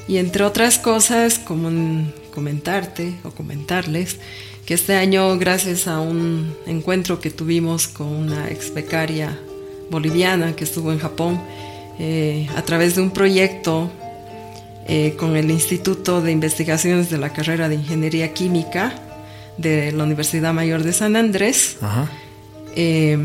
y 0.08 0.16
entre 0.16 0.42
otras 0.44 0.78
cosas, 0.78 1.38
como 1.38 1.68
en- 1.68 2.12
comentarte 2.34 3.14
o 3.22 3.30
comentarles 3.30 4.18
que 4.66 4.74
este 4.74 4.96
año, 4.96 5.38
gracias 5.38 5.86
a 5.86 6.00
un 6.00 6.54
encuentro 6.66 7.20
que 7.20 7.30
tuvimos 7.30 7.86
con 7.86 8.08
una 8.08 8.50
ex 8.50 8.74
becaria 8.74 9.38
boliviana 9.90 10.56
que 10.56 10.64
estuvo 10.64 10.90
en 10.90 10.98
Japón, 10.98 11.40
eh, 11.98 12.48
a 12.56 12.62
través 12.62 12.96
de 12.96 13.02
un 13.02 13.10
proyecto 13.10 13.90
eh, 14.88 15.14
con 15.16 15.36
el 15.36 15.50
Instituto 15.50 16.20
de 16.20 16.32
Investigaciones 16.32 17.08
de 17.08 17.18
la 17.18 17.30
Carrera 17.30 17.68
de 17.68 17.76
Ingeniería 17.76 18.34
Química 18.34 18.94
de 19.56 19.92
la 19.92 20.04
Universidad 20.04 20.52
Mayor 20.52 20.82
de 20.82 20.92
San 20.92 21.14
Andrés 21.14 21.76
Ajá. 21.80 22.10
eh, 22.74 23.16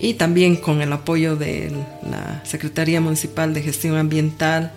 y 0.00 0.14
también 0.14 0.56
con 0.56 0.80
el 0.80 0.92
apoyo 0.92 1.36
de 1.36 1.70
la 2.02 2.42
Secretaría 2.44 3.02
Municipal 3.02 3.52
de 3.52 3.60
Gestión 3.62 3.96
Ambiental 3.96 4.72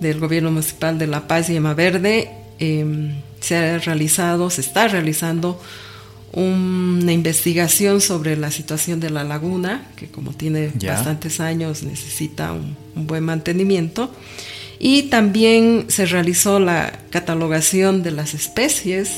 del 0.00 0.18
Gobierno 0.18 0.50
Municipal 0.50 0.98
de 0.98 1.06
La 1.06 1.28
Paz 1.28 1.50
y 1.50 1.56
Ema 1.56 1.74
Verde, 1.74 2.39
eh, 2.60 3.12
se 3.40 3.56
ha 3.56 3.78
realizado, 3.78 4.50
se 4.50 4.60
está 4.60 4.86
realizando 4.86 5.60
una 6.32 7.12
investigación 7.12 8.00
sobre 8.00 8.36
la 8.36 8.52
situación 8.52 9.00
de 9.00 9.10
la 9.10 9.24
laguna, 9.24 9.88
que 9.96 10.06
como 10.06 10.32
tiene 10.32 10.70
bastantes 10.86 11.40
años 11.40 11.82
necesita 11.82 12.52
un, 12.52 12.76
un 12.94 13.06
buen 13.06 13.24
mantenimiento. 13.24 14.14
Y 14.78 15.04
también 15.04 15.86
se 15.88 16.06
realizó 16.06 16.60
la 16.60 17.00
catalogación 17.10 18.02
de 18.02 18.12
las 18.12 18.34
especies 18.34 19.10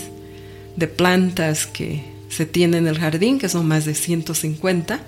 de 0.76 0.88
plantas 0.88 1.66
que 1.66 2.02
se 2.31 2.46
tienen 2.46 2.87
en 2.87 2.94
el 2.94 2.98
jardín, 2.98 3.38
que 3.38 3.48
son 3.48 3.68
más 3.68 3.85
de 3.85 3.94
150. 3.94 5.00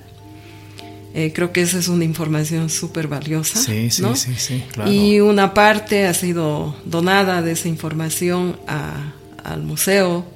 Eh, 1.16 1.32
creo 1.32 1.52
que 1.52 1.62
esa 1.62 1.78
es 1.78 1.86
una 1.88 2.04
información 2.04 2.68
súper 2.70 3.06
valiosa. 3.06 3.60
Sí, 3.62 3.88
sí, 3.90 4.02
¿no? 4.02 4.16
sí, 4.16 4.34
sí, 4.36 4.64
claro. 4.72 4.90
Y 4.90 5.20
una 5.20 5.54
parte 5.54 6.06
ha 6.06 6.14
sido 6.14 6.74
donada 6.84 7.40
de 7.40 7.52
esa 7.52 7.68
información 7.68 8.56
a- 8.66 9.12
al 9.44 9.62
Museo 9.62 10.26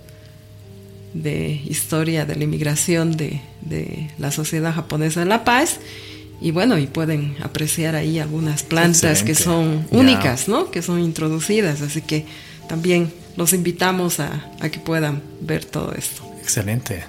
de 1.14 1.60
Historia 1.66 2.26
de 2.26 2.36
la 2.36 2.44
Inmigración 2.44 3.16
de, 3.16 3.40
de 3.62 4.10
la 4.18 4.30
Sociedad 4.30 4.72
Japonesa 4.74 5.20
de 5.20 5.26
La 5.26 5.44
Paz. 5.44 5.78
Y 6.40 6.52
bueno, 6.52 6.78
y 6.78 6.86
pueden 6.86 7.34
apreciar 7.42 7.96
ahí 7.96 8.20
algunas 8.20 8.62
plantas 8.62 9.24
que 9.24 9.34
son 9.34 9.84
únicas, 9.90 10.46
¿no? 10.46 10.70
Que 10.70 10.82
son 10.82 11.00
introducidas. 11.00 11.80
Así 11.82 12.02
que 12.02 12.24
también 12.68 13.12
los 13.36 13.52
invitamos 13.52 14.20
a, 14.20 14.48
a 14.60 14.68
que 14.68 14.78
puedan 14.78 15.20
ver 15.40 15.64
todo 15.64 15.92
esto. 15.94 16.22
Excelente. 16.40 17.02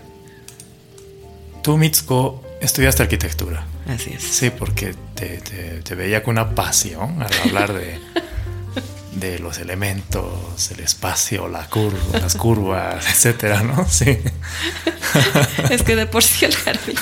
Tú, 1.61 1.77
Mitsuko, 1.77 2.41
estudiaste 2.61 3.03
arquitectura. 3.03 3.65
Así 3.87 4.11
es. 4.13 4.23
Sí, 4.23 4.49
porque 4.49 4.93
te, 5.15 5.37
te- 5.37 5.81
te 5.81 5.95
veía 5.95 6.23
con 6.23 6.33
una 6.33 6.53
pasión 6.55 7.21
al 7.21 7.33
hablar 7.45 7.73
de, 7.73 7.99
de 9.13 9.39
los 9.39 9.57
elementos, 9.59 10.71
el 10.71 10.81
espacio, 10.81 11.47
la 11.47 11.67
curva, 11.67 12.19
las 12.19 12.35
curvas, 12.35 13.05
etcétera, 13.07 13.63
¿no? 13.63 13.87
Sí. 13.89 14.17
Es 15.71 15.81
que 15.83 15.95
de 15.95 16.05
por 16.05 16.23
sí 16.23 16.45
el 16.45 16.55
jardín, 16.55 16.95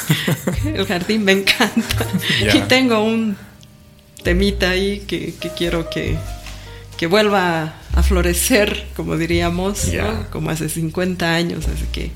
el 0.65 0.85
jardín 0.85 1.23
me 1.25 1.33
encanta. 1.33 2.05
Ya. 2.41 2.55
Y 2.55 2.61
tengo 2.61 3.01
un 3.03 3.35
temita 4.23 4.69
ahí 4.69 4.99
que, 5.07 5.33
que 5.35 5.49
quiero 5.49 5.89
que, 5.89 6.17
que 6.97 7.07
vuelva 7.07 7.73
a 7.93 8.03
florecer, 8.03 8.87
como 8.95 9.17
diríamos, 9.17 9.87
como 10.31 10.49
hace 10.51 10.69
50 10.69 11.33
años. 11.33 11.65
Así 11.67 11.85
que 11.91 12.11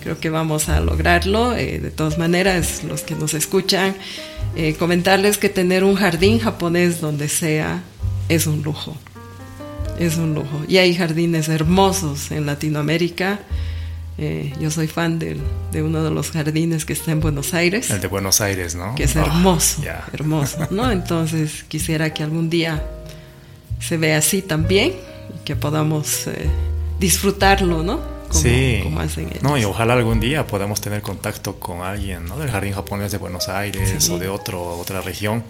creo 0.00 0.18
que 0.18 0.30
vamos 0.30 0.68
a 0.68 0.80
lograrlo. 0.80 1.54
Eh, 1.54 1.78
de 1.78 1.90
todas 1.90 2.18
maneras, 2.18 2.82
los 2.84 3.02
que 3.02 3.14
nos 3.14 3.34
escuchan, 3.34 3.94
eh, 4.56 4.74
comentarles 4.74 5.38
que 5.38 5.48
tener 5.48 5.84
un 5.84 5.94
jardín 5.96 6.38
japonés 6.40 7.00
donde 7.00 7.28
sea 7.28 7.82
es 8.28 8.46
un 8.46 8.62
lujo. 8.62 8.96
Es 9.98 10.16
un 10.16 10.34
lujo. 10.34 10.64
Y 10.66 10.78
hay 10.78 10.94
jardines 10.94 11.48
hermosos 11.48 12.30
en 12.30 12.46
Latinoamérica. 12.46 13.40
Eh, 14.18 14.52
yo 14.60 14.70
soy 14.70 14.86
fan 14.86 15.18
de 15.18 15.38
uno 15.82 16.02
de 16.04 16.10
los 16.10 16.30
jardines 16.30 16.84
que 16.84 16.92
está 16.92 17.10
en 17.12 17.20
Buenos 17.20 17.54
Aires, 17.54 17.90
El 17.90 18.00
de 18.00 18.06
Buenos 18.08 18.40
Aires, 18.42 18.74
¿no? 18.74 18.94
que 18.94 19.04
es 19.04 19.16
Ah, 19.16 19.22
hermoso, 19.26 19.82
hermoso, 20.12 20.58
¿no? 20.70 20.90
Entonces 20.92 21.64
quisiera 21.68 22.12
que 22.12 22.22
algún 22.22 22.50
día 22.50 22.84
se 23.78 23.96
vea 23.96 24.18
así 24.18 24.42
también 24.42 24.92
y 24.92 25.44
que 25.44 25.56
podamos 25.56 26.26
disfrutarlo, 26.98 27.82
¿no? 27.82 28.00
Como, 28.30 28.40
sí. 28.42 28.80
como 28.84 29.00
hacen 29.00 29.28
ellos. 29.28 29.42
No, 29.42 29.58
y 29.58 29.64
ojalá 29.64 29.94
algún 29.94 30.20
día 30.20 30.46
podamos 30.46 30.80
tener 30.80 31.02
contacto 31.02 31.58
con 31.60 31.82
alguien, 31.82 32.24
¿no? 32.26 32.38
Del 32.38 32.50
jardín 32.50 32.72
japonés 32.72 33.12
de 33.12 33.18
Buenos 33.18 33.48
Aires 33.48 33.92
Sí. 34.02 34.12
o 34.12 34.18
de 34.18 34.28
otro, 34.28 34.78
otra 34.78 35.00
región. 35.00 35.42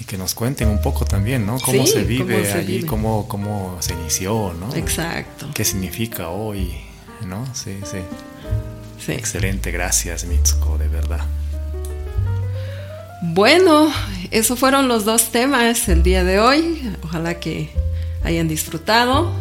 Y 0.00 0.04
que 0.04 0.16
nos 0.16 0.34
cuenten 0.34 0.68
un 0.68 0.80
poco 0.80 1.04
también, 1.04 1.44
¿no? 1.46 1.58
Cómo 1.58 1.84
Sí, 1.84 1.92
se 1.92 2.04
vive 2.04 2.34
cómo 2.34 2.46
se 2.46 2.52
allí, 2.54 2.76
vive. 2.76 2.86
Cómo, 2.86 3.28
cómo 3.28 3.76
se 3.80 3.92
inició, 3.94 4.54
¿no? 4.58 4.74
Exacto. 4.74 5.48
¿Qué 5.52 5.64
significa 5.64 6.28
hoy? 6.28 6.72
¿No? 7.26 7.44
Sí, 7.54 7.76
sí. 7.84 7.98
Sí. 9.04 9.12
Excelente, 9.12 9.70
gracias 9.70 10.24
Mitsuko, 10.24 10.78
de 10.78 10.88
verdad. 10.88 11.20
Bueno, 13.22 13.90
esos 14.30 14.58
fueron 14.58 14.88
los 14.88 15.04
dos 15.04 15.30
temas 15.30 15.88
el 15.88 16.02
día 16.02 16.24
de 16.24 16.38
hoy. 16.40 16.94
Ojalá 17.04 17.38
que 17.40 17.70
hayan 18.24 18.48
disfrutado. 18.48 19.32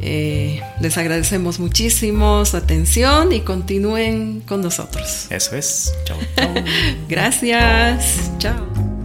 Eh, 0.00 0.60
les 0.80 0.96
agradecemos 0.96 1.58
muchísimo 1.58 2.44
su 2.44 2.56
atención 2.56 3.32
y 3.32 3.40
continúen 3.40 4.40
con 4.40 4.60
nosotros. 4.62 5.26
Eso 5.30 5.56
es. 5.56 5.92
Chao, 6.04 6.18
chao. 6.36 6.54
Gracias. 7.08 8.30
Chao. 8.38 8.97